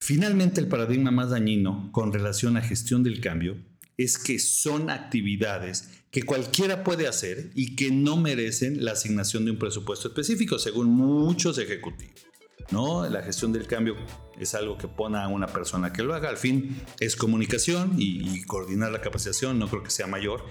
Finalmente, 0.00 0.60
el 0.60 0.68
paradigma 0.68 1.10
más 1.10 1.30
dañino 1.30 1.90
con 1.90 2.12
relación 2.12 2.56
a 2.56 2.62
gestión 2.62 3.02
del 3.02 3.20
cambio 3.20 3.56
es 3.96 4.18
que 4.18 4.38
son 4.38 4.90
actividades 4.90 5.90
que 6.12 6.22
cualquiera 6.22 6.84
puede 6.84 7.08
hacer 7.08 7.50
y 7.56 7.74
que 7.74 7.90
no 7.90 8.16
merecen 8.16 8.84
la 8.84 8.92
asignación 8.92 9.44
de 9.44 9.50
un 9.50 9.58
presupuesto 9.58 10.06
específico, 10.06 10.56
según 10.60 10.86
muchos 10.88 11.58
ejecutivos. 11.58 12.31
¿No? 12.70 13.08
La 13.08 13.22
gestión 13.22 13.52
del 13.52 13.66
cambio 13.66 13.96
es 14.38 14.54
algo 14.54 14.78
que 14.78 14.88
pone 14.88 15.18
a 15.18 15.28
una 15.28 15.46
persona 15.46 15.92
que 15.92 16.02
lo 16.02 16.14
haga. 16.14 16.28
Al 16.28 16.36
fin 16.36 16.80
es 17.00 17.16
comunicación 17.16 17.94
y, 17.98 18.42
coordinar 18.44 18.92
la 18.92 19.00
capacitación, 19.00 19.58
no 19.58 19.68
creo 19.68 19.82
que 19.82 19.90
sea 19.90 20.06
mayor. 20.06 20.44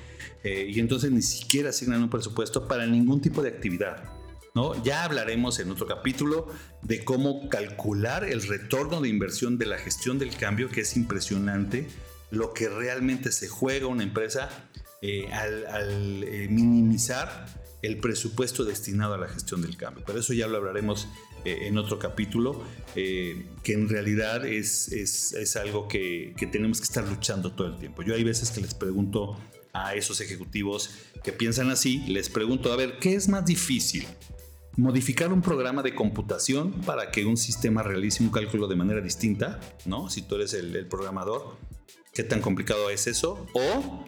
Eh, 0.43 0.71
y 0.73 0.79
entonces 0.79 1.11
ni 1.11 1.21
siquiera 1.21 1.69
asignan 1.69 2.03
un 2.03 2.09
presupuesto 2.09 2.67
para 2.67 2.85
ningún 2.85 3.21
tipo 3.21 3.41
de 3.41 3.49
actividad. 3.49 4.03
¿no? 4.53 4.81
Ya 4.83 5.03
hablaremos 5.03 5.59
en 5.59 5.71
otro 5.71 5.87
capítulo 5.87 6.47
de 6.81 7.03
cómo 7.03 7.47
calcular 7.49 8.23
el 8.23 8.41
retorno 8.41 9.01
de 9.01 9.09
inversión 9.09 9.57
de 9.57 9.65
la 9.65 9.77
gestión 9.77 10.19
del 10.19 10.35
cambio, 10.35 10.69
que 10.69 10.81
es 10.81 10.97
impresionante 10.97 11.87
lo 12.31 12.53
que 12.53 12.69
realmente 12.69 13.31
se 13.31 13.47
juega 13.47 13.87
una 13.87 14.03
empresa 14.03 14.49
eh, 15.01 15.31
al, 15.33 16.23
eh, 16.23 16.47
minimizar 16.49 17.45
el 17.81 17.97
presupuesto 17.97 18.63
destinado 18.63 19.15
a 19.15 19.17
la 19.17 19.27
gestión 19.27 19.61
del 19.61 19.75
cambio. 19.75 20.03
Pero 20.05 20.19
eso 20.19 20.33
ya 20.33 20.47
lo 20.47 20.57
hablaremos 20.57 21.07
eh, 21.45 21.67
en 21.67 21.77
otro 21.77 21.99
capítulo, 21.99 22.63
que 22.93 23.45
en 23.73 23.87
realidad 23.87 24.45
es, 24.45 24.91
es, 24.91 25.55
algo 25.55 25.87
que, 25.87 26.33
que, 26.35 26.45
tenemos 26.45 26.79
que 26.79 26.85
estar 26.85 27.07
luchando 27.07 27.53
todo 27.53 27.67
el 27.67 27.77
tiempo. 27.77 28.03
Yo 28.03 28.15
hay 28.15 28.23
veces 28.23 28.51
que 28.51 28.61
les 28.61 28.73
pregunto 28.73 29.37
a 29.73 29.95
esos 29.95 30.19
ejecutivos 30.19 30.89
que 31.23 31.31
piensan 31.31 31.69
así, 31.69 31.99
les 32.07 32.29
pregunto, 32.29 32.73
a 32.73 32.75
ver, 32.75 32.99
¿qué 32.99 33.15
es 33.15 33.29
más 33.29 33.45
difícil? 33.45 34.05
modificar 34.77 35.33
un 35.33 35.41
programa 35.41 35.83
de 35.83 35.93
computación 35.93 36.71
para 36.81 37.11
que 37.11 37.25
un 37.25 37.37
sistema 37.37 37.83
realice 37.83 38.23
un 38.23 38.29
cálculo 38.29 38.67
de 38.67 38.75
manera 38.75 39.01
distinta, 39.01 39.59
¿no? 39.85 40.09
Si 40.09 40.21
tú 40.21 40.35
eres 40.35 40.53
el, 40.53 40.87
programador, 40.87 41.57
¿qué 42.13 42.23
tan 42.23 42.41
complicado 42.41 42.89
es 42.89 43.07
eso? 43.07 43.45
O 43.53 44.05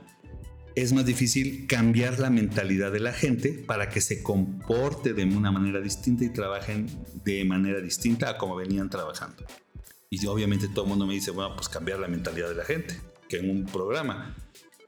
es 0.75 0.93
más 0.93 1.05
difícil 1.05 1.67
cambiar 1.67 2.19
la 2.19 2.29
mentalidad 2.29 2.91
de 2.91 2.99
la 2.99 3.13
gente 3.13 3.51
para 3.53 3.89
que 3.89 4.01
se 4.01 4.23
comporte 4.23 5.13
de 5.13 5.23
una 5.23 5.51
manera 5.51 5.79
distinta 5.79 6.23
y 6.23 6.29
trabajen 6.29 6.87
de 7.23 7.45
manera 7.45 7.79
distinta 7.79 8.29
a 8.29 8.37
como 8.37 8.55
venían 8.55 8.89
trabajando. 8.89 9.45
Y 10.09 10.25
obviamente 10.25 10.67
todo 10.67 10.85
el 10.85 10.89
mundo 10.89 11.05
me 11.05 11.13
dice, 11.13 11.31
bueno, 11.31 11.55
pues 11.55 11.69
cambiar 11.69 11.99
la 11.99 12.07
mentalidad 12.07 12.49
de 12.49 12.55
la 12.55 12.65
gente, 12.65 12.99
que 13.27 13.37
en 13.37 13.49
un 13.49 13.65
programa. 13.65 14.35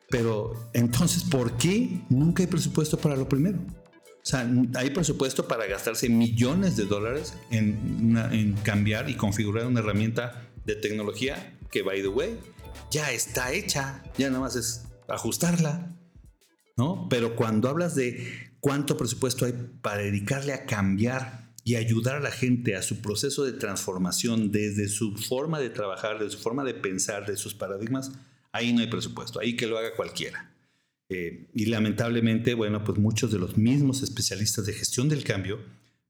Pero 0.10 0.70
entonces, 0.74 1.24
¿por 1.24 1.58
qué 1.58 2.02
nunca 2.10 2.44
hay 2.44 2.48
presupuesto 2.48 2.98
para 2.98 3.16
lo 3.16 3.28
primero? 3.28 3.58
O 3.58 4.28
sea, 4.28 4.50
hay 4.76 4.90
presupuesto 4.90 5.48
para 5.48 5.68
gastarse 5.68 6.10
millones 6.10 6.78
de 6.78 6.86
dólares 6.86 7.34
en, 7.52 8.56
cambiar 8.64 9.10
y 9.10 9.16
configurar 9.16 9.68
una 9.68 9.82
herramienta 9.82 10.50
de 10.66 10.76
tecnología 10.76 11.58
que, 11.72 11.84
by 11.84 12.02
the 12.02 12.08
way, 12.08 12.40
ya 12.90 13.12
está 13.12 13.52
hecha, 13.52 14.04
ya 14.18 14.30
nada 14.30 14.42
más 14.42 14.56
es 14.56 14.86
ajustarla, 15.08 15.96
¿no? 16.78 17.08
Pero 17.10 17.36
cuando 17.36 17.70
hablas 17.70 17.96
de 17.96 18.52
cuánto 18.60 18.98
presupuesto 18.98 19.46
hay 19.46 19.54
para 19.82 20.04
dedicarle 20.04 20.54
a 20.54 20.66
cambiar 20.66 21.54
y 21.64 21.76
ayudar 21.76 22.16
a 22.16 22.20
la 22.20 22.32
gente 22.32 22.76
a 22.76 22.82
su 22.82 23.02
proceso 23.02 23.44
de 23.44 23.54
transformación 23.54 24.52
desde 24.52 24.88
su 24.88 25.16
forma 25.16 25.60
de 25.60 25.70
trabajar, 25.70 26.20
de 26.20 26.30
su 26.30 26.38
forma 26.38 26.64
de 26.64 26.76
pensar, 26.76 27.26
de 27.26 27.38
sus 27.38 27.56
paradigmas, 27.56 28.12
ahí 28.52 28.72
no 28.74 28.82
hay 28.82 28.88
presupuesto, 28.88 29.40
ahí 29.40 29.56
que 29.56 29.68
lo 29.68 29.78
haga 29.78 29.96
cualquiera. 29.96 30.52
Eh, 31.10 31.50
y 31.54 31.66
lamentablemente, 31.66 32.54
bueno, 32.54 32.84
pues 32.84 32.98
muchos 32.98 33.32
de 33.32 33.40
los 33.40 33.58
mismos 33.58 34.02
especialistas 34.02 34.66
de 34.66 34.74
gestión 34.74 35.10
del 35.10 35.24
cambio 35.24 35.60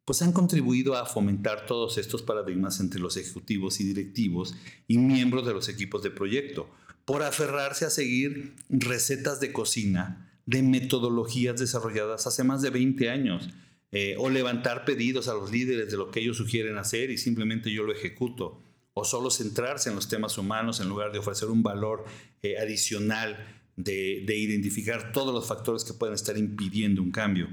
pues 0.06 0.22
han 0.22 0.32
contribuido 0.32 0.96
a 0.96 1.06
fomentar 1.08 1.66
todos 1.66 1.98
estos 1.98 2.22
paradigmas 2.22 2.80
entre 2.80 3.02
los 3.02 3.18
ejecutivos 3.18 3.80
y 3.80 3.86
directivos 3.86 4.56
y 4.88 5.00
miembros 5.00 5.48
de 5.48 5.54
los 5.54 5.68
equipos 5.68 6.04
de 6.04 6.12
proyecto, 6.12 6.70
por 7.06 7.22
aferrarse 7.22 7.86
a 7.86 7.90
seguir 7.90 8.56
recetas 8.70 9.40
de 9.40 9.54
cocina 9.54 10.26
de 10.46 10.62
metodologías 10.62 11.60
desarrolladas 11.60 12.28
hace 12.28 12.44
más 12.44 12.62
de 12.62 12.70
20 12.70 13.10
años, 13.10 13.50
eh, 13.92 14.16
o 14.18 14.30
levantar 14.30 14.86
pedidos 14.86 15.28
a 15.28 15.34
los 15.34 15.52
líderes 15.52 15.90
de 15.90 15.98
lo 15.98 16.12
que 16.12 16.20
ellos 16.20 16.38
sugieren 16.38 16.78
hacer 16.78 17.12
y 17.12 17.18
simplemente 17.18 17.72
yo 17.72 17.84
lo 17.84 17.94
ejecuto, 17.94 18.62
o 18.94 19.06
solo 19.06 19.30
centrarse 19.30 19.90
en 19.90 19.96
los 19.96 20.08
temas 20.08 20.38
humanos 20.38 20.80
en 20.80 20.90
lugar 20.90 21.12
de 21.12 21.20
ofrecer 21.20 21.50
un 21.50 21.64
valor 21.64 22.06
eh, 22.42 22.58
adicional 22.58 23.38
de, 23.76 24.24
identificar 24.38 25.12
todos 25.12 25.34
los 25.34 25.48
factores 25.48 25.84
que 25.84 25.94
pueden 25.94 26.16
estar 26.16 26.38
impidiendo 26.38 27.02
un 27.02 27.12
cambio. 27.12 27.48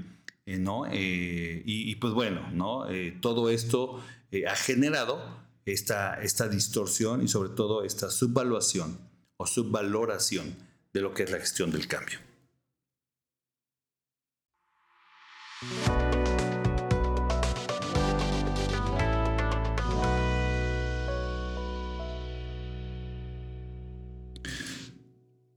Eh, 0.45 0.57
¿no? 0.57 0.83
y, 0.91 1.95
pues 1.95 2.13
bueno, 2.13 2.51
¿no? 2.51 2.85
todo 3.21 3.49
esto 3.49 4.03
ha 4.45 4.55
generado 4.57 5.39
esta, 5.65 6.21
esta 6.21 6.49
distorsión 6.49 7.23
y 7.23 7.29
sobre 7.29 7.49
todo 7.49 7.85
esta 7.85 8.09
subvaluación 8.09 9.12
o 9.37 9.47
subvaloración 9.47 10.55
de 10.93 11.01
lo 11.01 11.13
que 11.13 11.23
es 11.23 11.31
la 11.31 11.39
gestión 11.39 11.71
del 11.71 11.87
cambio. 11.87 12.19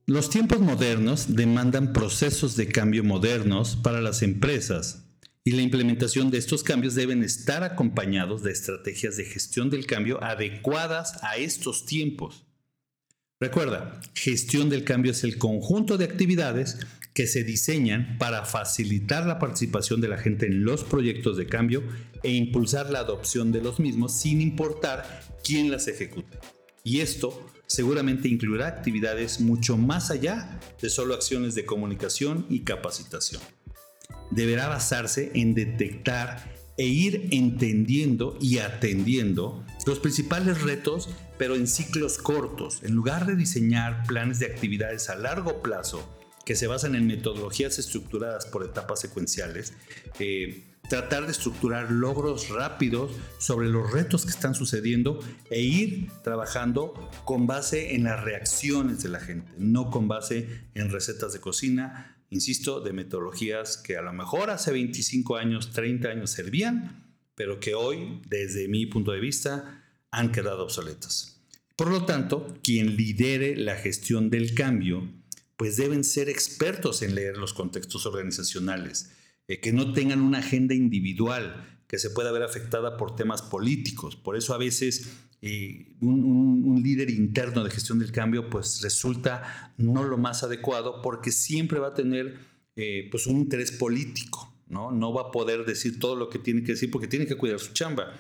Los 0.08 0.30
tiempos 0.30 0.60
modernos 0.60 1.34
demandan 1.34 1.92
procesos 1.92 2.54
de 2.54 2.68
cambio 2.68 3.02
modernos 3.02 3.74
para 3.74 4.00
las 4.00 4.22
empresas 4.22 5.02
y 5.42 5.50
la 5.50 5.62
implementación 5.62 6.30
de 6.30 6.38
estos 6.38 6.62
cambios 6.62 6.94
deben 6.94 7.24
estar 7.24 7.64
acompañados 7.64 8.44
de 8.44 8.52
estrategias 8.52 9.16
de 9.16 9.24
gestión 9.24 9.68
del 9.68 9.84
cambio 9.84 10.22
adecuadas 10.22 11.18
a 11.24 11.38
estos 11.38 11.86
tiempos. 11.86 12.45
Recuerda, 13.38 14.00
gestión 14.14 14.70
del 14.70 14.82
cambio 14.82 15.12
es 15.12 15.22
el 15.22 15.36
conjunto 15.36 15.98
de 15.98 16.06
actividades 16.06 16.78
que 17.12 17.26
se 17.26 17.44
diseñan 17.44 18.16
para 18.18 18.46
facilitar 18.46 19.26
la 19.26 19.38
participación 19.38 20.00
de 20.00 20.08
la 20.08 20.16
gente 20.16 20.46
en 20.46 20.64
los 20.64 20.84
proyectos 20.84 21.36
de 21.36 21.46
cambio 21.46 21.82
e 22.22 22.30
impulsar 22.30 22.88
la 22.88 23.00
adopción 23.00 23.52
de 23.52 23.60
los 23.60 23.78
mismos 23.78 24.14
sin 24.14 24.40
importar 24.40 25.22
quién 25.44 25.70
las 25.70 25.86
ejecute. 25.86 26.38
Y 26.82 27.00
esto 27.00 27.46
seguramente 27.66 28.28
incluirá 28.28 28.68
actividades 28.68 29.38
mucho 29.38 29.76
más 29.76 30.10
allá 30.10 30.58
de 30.80 30.88
solo 30.88 31.12
acciones 31.12 31.54
de 31.54 31.66
comunicación 31.66 32.46
y 32.48 32.60
capacitación. 32.60 33.42
Deberá 34.30 34.68
basarse 34.68 35.30
en 35.34 35.52
detectar 35.52 36.55
e 36.76 36.86
ir 36.86 37.28
entendiendo 37.30 38.36
y 38.40 38.58
atendiendo 38.58 39.64
los 39.86 39.98
principales 39.98 40.62
retos, 40.62 41.08
pero 41.38 41.54
en 41.54 41.66
ciclos 41.66 42.18
cortos, 42.18 42.82
en 42.82 42.94
lugar 42.94 43.26
de 43.26 43.36
diseñar 43.36 44.04
planes 44.06 44.38
de 44.38 44.46
actividades 44.46 45.08
a 45.08 45.16
largo 45.16 45.62
plazo 45.62 46.16
que 46.44 46.54
se 46.54 46.68
basan 46.68 46.94
en 46.94 47.06
metodologías 47.06 47.78
estructuradas 47.78 48.46
por 48.46 48.64
etapas 48.64 49.00
secuenciales. 49.00 49.74
Eh, 50.20 50.62
tratar 50.88 51.26
de 51.26 51.32
estructurar 51.32 51.90
logros 51.90 52.48
rápidos 52.50 53.10
sobre 53.38 53.68
los 53.68 53.90
retos 53.92 54.24
que 54.24 54.30
están 54.30 54.54
sucediendo 54.54 55.18
e 55.50 55.60
ir 55.60 56.08
trabajando 56.22 57.10
con 57.24 57.48
base 57.48 57.96
en 57.96 58.04
las 58.04 58.22
reacciones 58.22 59.02
de 59.02 59.08
la 59.08 59.18
gente, 59.18 59.50
no 59.58 59.90
con 59.90 60.06
base 60.06 60.68
en 60.74 60.90
recetas 60.90 61.32
de 61.32 61.40
cocina, 61.40 62.15
insisto, 62.30 62.80
de 62.80 62.92
metodologías 62.92 63.76
que 63.76 63.96
a 63.96 64.02
lo 64.02 64.12
mejor 64.12 64.50
hace 64.50 64.72
25 64.72 65.36
años, 65.36 65.72
30 65.72 66.08
años 66.08 66.30
servían, 66.30 67.04
pero 67.34 67.60
que 67.60 67.74
hoy, 67.74 68.20
desde 68.28 68.68
mi 68.68 68.86
punto 68.86 69.12
de 69.12 69.20
vista, 69.20 69.84
han 70.10 70.32
quedado 70.32 70.64
obsoletas. 70.64 71.40
Por 71.76 71.90
lo 71.90 72.06
tanto, 72.06 72.56
quien 72.62 72.96
lidere 72.96 73.56
la 73.56 73.76
gestión 73.76 74.30
del 74.30 74.54
cambio, 74.54 75.08
pues 75.56 75.76
deben 75.76 76.04
ser 76.04 76.28
expertos 76.28 77.02
en 77.02 77.14
leer 77.14 77.36
los 77.36 77.52
contextos 77.52 78.06
organizacionales, 78.06 79.10
eh, 79.48 79.60
que 79.60 79.72
no 79.72 79.92
tengan 79.92 80.22
una 80.22 80.38
agenda 80.38 80.74
individual 80.74 81.80
que 81.86 81.98
se 81.98 82.10
pueda 82.10 82.32
ver 82.32 82.42
afectada 82.42 82.96
por 82.96 83.14
temas 83.14 83.42
políticos. 83.42 84.16
Por 84.16 84.36
eso 84.36 84.54
a 84.54 84.58
veces 84.58 85.08
eh, 85.42 85.94
un, 86.00 86.80
líder 86.82 87.10
interno 87.10 87.64
de 87.64 87.70
gestión 87.70 87.98
del 87.98 88.12
cambio 88.12 88.48
pues 88.48 88.80
resulta 88.82 89.72
no 89.76 90.04
lo 90.04 90.18
más 90.18 90.42
adecuado 90.42 91.02
porque 91.02 91.32
siempre 91.32 91.78
va 91.78 91.88
a 91.88 91.94
tener 91.94 92.38
eh, 92.76 93.08
pues 93.10 93.26
un 93.26 93.38
interés 93.38 93.72
político, 93.72 94.52
¿no? 94.68 94.90
No 94.90 95.12
va 95.12 95.22
a 95.22 95.30
poder 95.30 95.64
decir 95.64 95.98
todo 95.98 96.14
lo 96.14 96.28
que 96.28 96.38
tiene 96.38 96.62
que 96.62 96.72
decir 96.72 96.90
porque 96.90 97.08
tiene 97.08 97.26
que 97.26 97.36
cuidar 97.36 97.58
su 97.58 97.72
chamba. 97.72 98.12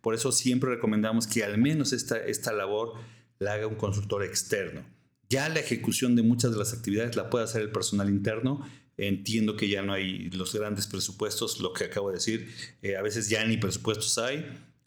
Por 0.00 0.14
eso 0.14 0.32
siempre 0.32 0.70
recomendamos 0.70 1.26
que 1.26 1.44
al 1.44 1.58
menos 1.58 1.92
esta, 1.92 2.18
esta 2.18 2.52
labor 2.52 2.94
la 3.38 3.54
haga 3.54 3.66
un 3.66 3.74
consultor 3.74 4.22
externo. 4.22 4.82
Ya 5.28 5.48
la 5.48 5.60
ejecución 5.60 6.14
de 6.16 6.22
muchas 6.22 6.52
de 6.52 6.58
las 6.58 6.72
actividades 6.72 7.16
la 7.16 7.30
puede 7.30 7.44
hacer 7.44 7.62
el 7.62 7.70
personal 7.70 8.08
interno 8.08 8.64
Entiendo 8.96 9.56
que 9.56 9.68
ya 9.68 9.82
no 9.82 9.92
hay 9.92 10.30
los 10.30 10.54
grandes 10.54 10.86
presupuestos, 10.86 11.58
lo 11.58 11.72
que 11.72 11.84
acabo 11.84 12.10
de 12.10 12.14
decir, 12.14 12.48
eh, 12.82 12.96
a 12.96 13.02
veces 13.02 13.28
ya 13.28 13.44
ni 13.44 13.56
presupuestos 13.56 14.18
hay. 14.18 14.46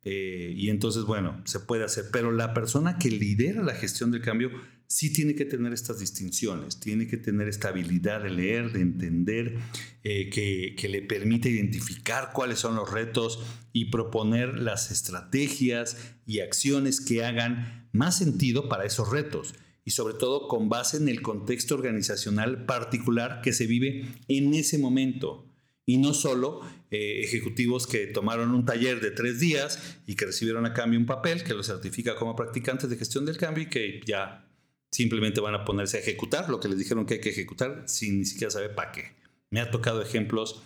Eh, 0.10 0.54
y 0.56 0.70
entonces, 0.70 1.04
bueno, 1.04 1.41
se 1.43 1.60
puede 1.60 1.84
hacer, 1.84 2.06
pero 2.13 2.32
la 2.32 2.54
persona 2.54 2.98
que 2.98 3.12
lidera 3.12 3.62
la 3.62 3.76
gestión 3.76 4.10
del 4.10 4.22
cambio 4.22 4.52
sí 4.88 5.12
tiene 5.12 5.36
que 5.36 5.43
tener 5.43 5.74
estas 5.74 6.00
distinciones, 6.00 6.80
tiene 6.80 7.08
que 7.08 7.17
tener 7.17 7.50
esta 7.50 7.67
habilidad 7.67 8.24
de 8.24 8.30
leer, 8.30 8.72
de 8.72 8.80
entender, 8.80 9.58
eh, 10.06 10.30
que, 10.30 10.76
que, 10.78 10.88
le 10.88 11.02
permite 11.02 11.50
identificar 11.50 12.32
cuáles 12.34 12.60
son 12.60 12.78
los 12.78 12.89
retos 12.89 13.43
y 13.74 13.91
proponer 13.91 14.58
las 14.58 14.91
estrategias 14.91 15.98
y 16.26 16.39
acciones 16.39 17.02
que 17.02 17.26
hagan 17.26 17.89
más 17.91 18.17
sentido 18.17 18.70
para 18.70 18.86
esos 18.86 19.12
retos 19.12 19.56
y 19.84 19.91
sobre 19.91 20.13
todo 20.13 20.48
con 20.48 20.70
base 20.70 20.96
en 20.96 21.10
el 21.10 21.22
contexto 21.22 21.76
organizacional 21.76 22.65
particular 22.65 23.41
que 23.41 23.52
se 23.52 23.67
vive 23.67 24.06
en 24.30 24.54
ese 24.54 24.78
momento. 24.78 25.46
Y 25.88 25.97
no 25.97 26.13
solo 26.13 26.62
eh, 26.91 27.21
ejecutivos 27.23 27.88
que 27.88 28.06
tomaron 28.06 28.54
un 28.54 28.65
taller 28.65 29.02
de 29.02 29.10
tres 29.10 29.39
días 29.39 29.97
y 30.06 30.15
que 30.15 30.28
recibieron 30.28 30.67
a 30.67 30.73
cambio 30.73 31.00
un 31.00 31.08
papel 31.08 31.43
que 31.43 31.56
los 31.56 31.65
certifica 31.65 32.15
como 32.15 32.36
practicantes 32.36 32.89
de 32.89 32.97
gestión 32.97 33.26
del 33.26 33.38
cambio 33.38 33.63
y 33.63 33.69
que 33.69 34.02
ya 34.06 34.47
simplemente 34.91 35.41
van 35.41 35.56
a 35.56 35.65
ponerse 35.65 35.97
a 35.97 36.02
ejecutar 36.02 36.50
lo 36.50 36.60
que 36.60 36.67
les 36.67 36.78
dijeron 36.78 37.06
que 37.06 37.15
hay 37.15 37.21
que 37.21 37.30
ejecutar 37.30 37.84
sin 37.88 38.19
ni 38.19 38.26
siquiera 38.26 38.52
saber 38.52 38.76
para 38.76 38.91
qué. 38.91 39.15
Me 39.50 39.60
ha 39.60 39.71
tocado 39.71 40.02
ejemplos 40.02 40.62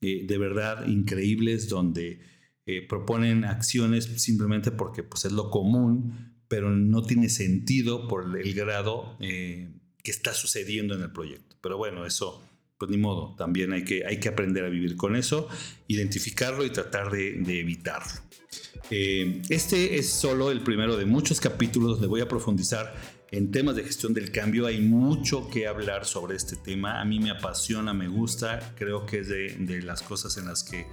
eh, 0.00 0.24
de 0.26 0.38
verdad 0.38 0.86
increíbles 0.86 1.68
donde 1.68 2.20
eh, 2.66 2.82
proponen 2.86 3.44
acciones 3.44 4.04
simplemente 4.16 4.70
porque 4.72 5.02
pues, 5.02 5.24
es 5.24 5.32
lo 5.32 5.50
común, 5.50 6.34
pero 6.48 6.70
no 6.70 7.02
tiene 7.02 7.28
sentido 7.28 8.08
por 8.08 8.38
el 8.38 8.54
grado 8.54 9.16
eh, 9.20 9.70
que 10.02 10.10
está 10.10 10.34
sucediendo 10.34 10.94
en 10.94 11.02
el 11.02 11.12
proyecto. 11.12 11.56
Pero 11.60 11.78
bueno, 11.78 12.04
eso, 12.06 12.42
pues 12.78 12.90
ni 12.90 12.98
modo, 12.98 13.34
también 13.36 13.72
hay 13.72 13.84
que, 13.84 14.04
hay 14.06 14.20
que 14.20 14.28
aprender 14.28 14.64
a 14.64 14.68
vivir 14.68 14.96
con 14.96 15.16
eso, 15.16 15.48
identificarlo 15.88 16.64
y 16.64 16.70
tratar 16.70 17.10
de, 17.10 17.60
evitarlo. 17.60 18.12
Eh, 18.90 19.42
este 19.48 19.98
es 19.98 20.10
solo 20.10 20.50
el 20.50 20.60
primero 20.60 20.96
de 20.96 21.06
muchos 21.06 21.40
capítulos 21.40 21.92
donde 21.92 22.06
voy 22.06 22.20
a 22.20 22.28
profundizar 22.28 22.94
en 23.30 23.50
temas 23.50 23.76
de 23.76 23.84
gestión 23.84 24.14
del 24.14 24.30
cambio. 24.30 24.66
Hay 24.66 24.80
mucho 24.80 25.48
que 25.48 25.66
hablar 25.66 26.04
sobre 26.04 26.36
este 26.36 26.56
tema. 26.56 27.00
A 27.00 27.04
mí 27.04 27.18
me 27.18 27.30
apasiona, 27.30 27.92
me 27.94 28.08
gusta, 28.08 28.74
creo 28.76 29.06
que 29.06 29.20
es 29.20 29.28
de, 29.28 29.82
las 29.82 30.02
cosas 30.02 30.36
en 30.36 30.46
las 30.46 30.62
que 30.62 30.86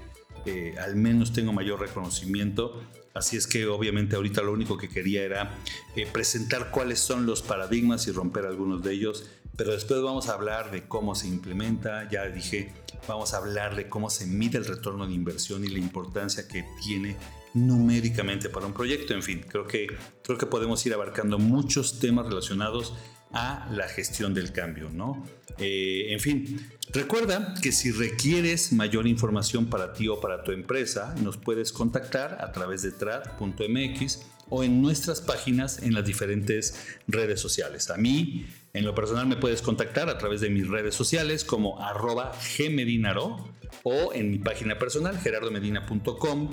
eh, 0.46 0.76
al 0.80 0.96
menos 0.96 1.34
tengo 1.34 1.54
mayor 1.54 1.80
reconocimiento. 1.82 2.82
Así 3.14 3.38
es 3.38 3.46
que 3.46 3.68
obviamente 3.68 4.16
ahorita 4.16 4.42
lo 4.42 4.52
único 4.52 4.78
que 4.78 4.90
quería 4.90 5.24
era 5.24 5.56
eh, 5.96 6.08
presentar 6.12 6.72
cuáles 6.72 7.00
son 7.00 7.26
los 7.26 7.42
paradigmas 7.42 8.08
y 8.08 8.12
romper 8.12 8.46
algunos 8.46 8.82
de 8.84 8.94
ellos, 8.94 9.30
pero 9.56 9.72
después 9.72 10.02
vamos 10.02 10.30
a 10.30 10.34
hablar 10.34 10.72
de 10.72 10.88
cómo 10.88 11.14
se 11.14 11.28
implementa, 11.28 12.10
ya 12.10 12.26
dije, 12.26 12.74
vamos 13.08 13.34
a 13.34 13.38
hablar 13.38 13.76
de 13.76 13.88
cómo 13.88 14.10
se 14.10 14.26
mide 14.26 14.58
el 14.58 14.66
retorno 14.66 15.06
de 15.06 15.14
inversión 15.14 15.64
y 15.64 15.68
la 15.68 15.78
importancia 15.78 16.48
que 16.48 16.66
tiene 16.84 17.16
numéricamente 17.54 18.50
para 18.50 18.66
un 18.66 18.74
proyecto. 18.74 19.14
En 19.14 19.22
fin, 19.22 19.46
creo 19.48 19.68
que, 19.68 19.88
creo 20.24 20.38
que 20.38 20.48
podemos 20.48 20.84
ir 20.86 20.94
abarcando 20.94 21.38
muchos 21.38 22.00
temas 22.00 22.26
relacionados 22.26 22.96
a 23.34 23.68
la 23.72 23.88
gestión 23.88 24.34
del 24.34 24.52
cambio, 24.52 24.90
¿no? 24.90 25.26
Eh, 25.58 26.08
en 26.10 26.20
fin, 26.20 26.68
recuerda 26.92 27.54
que 27.62 27.72
si 27.72 27.92
requieres 27.92 28.72
mayor 28.74 29.08
información 29.08 29.68
para 29.70 29.94
ti 29.94 30.08
o 30.08 30.20
para 30.20 30.44
tu 30.44 30.52
empresa, 30.52 31.16
nos 31.22 31.38
puedes 31.38 31.72
contactar 31.72 32.38
a 32.42 32.52
través 32.52 32.82
de 32.84 32.92
trad.mx 32.92 34.20
o 34.50 34.64
en 34.64 34.82
nuestras 34.82 35.22
páginas 35.22 35.82
en 35.82 35.94
las 35.94 36.06
diferentes 36.06 36.76
redes 37.08 37.40
sociales. 37.40 37.90
A 37.90 37.98
mí, 37.98 38.46
en 38.74 38.86
lo 38.86 38.94
personal, 38.94 39.26
me 39.26 39.36
puedes 39.36 39.62
contactar 39.62 40.10
a 40.10 40.18
través 40.18 40.42
de 40.42 40.50
mis 40.50 40.68
redes 40.68 40.94
sociales 40.96 41.44
como 41.44 41.82
arroba 41.82 42.32
gmedinaro 42.58 43.50
o 43.84 44.14
en 44.14 44.32
mi 44.32 44.40
página 44.40 44.78
personal 44.78 45.18
gerardomedina.com. 45.20 46.52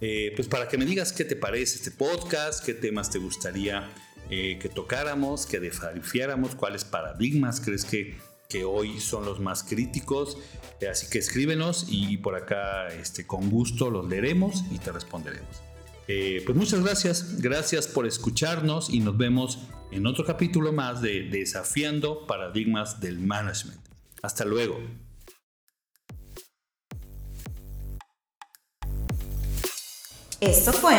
Eh, 0.00 0.32
pues 0.36 0.46
para 0.46 0.68
que 0.68 0.78
me 0.78 0.84
digas 0.84 1.12
qué 1.12 1.24
te 1.24 1.34
parece 1.36 1.76
este 1.76 1.90
podcast, 1.90 2.64
qué 2.64 2.74
temas 2.74 3.10
te 3.10 3.18
gustaría 3.18 3.90
eh, 4.30 4.58
que 4.60 4.68
tocáramos, 4.68 5.46
que 5.46 5.60
desafiáramos, 5.60 6.54
cuáles 6.54 6.84
paradigmas 6.84 7.60
crees 7.60 7.84
que 7.84 8.16
que 8.48 8.64
hoy 8.64 8.98
son 9.00 9.24
los 9.24 9.40
más 9.40 9.62
críticos. 9.62 10.38
Así 10.90 11.08
que 11.08 11.18
escríbenos 11.18 11.86
y 11.88 12.16
por 12.18 12.34
acá 12.34 12.88
este, 12.88 13.26
con 13.26 13.50
gusto 13.50 13.90
los 13.90 14.08
leeremos 14.08 14.64
y 14.70 14.78
te 14.78 14.90
responderemos. 14.92 15.62
Eh, 16.06 16.42
pues 16.46 16.56
muchas 16.56 16.82
gracias, 16.82 17.40
gracias 17.40 17.86
por 17.86 18.06
escucharnos 18.06 18.88
y 18.88 19.00
nos 19.00 19.18
vemos 19.18 19.58
en 19.90 20.06
otro 20.06 20.24
capítulo 20.24 20.72
más 20.72 21.02
de 21.02 21.28
Desafiando 21.28 22.26
Paradigmas 22.26 23.00
del 23.00 23.18
Management. 23.18 23.80
Hasta 24.22 24.44
luego. 24.46 24.80
Esto 30.40 30.72
fue 30.72 30.94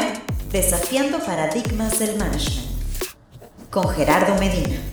Desafiando 0.51 1.17
Paradigmas 1.19 1.97
del 1.97 2.17
Management 2.17 2.78
con 3.69 3.87
Gerardo 3.89 4.33
Medina. 4.39 4.88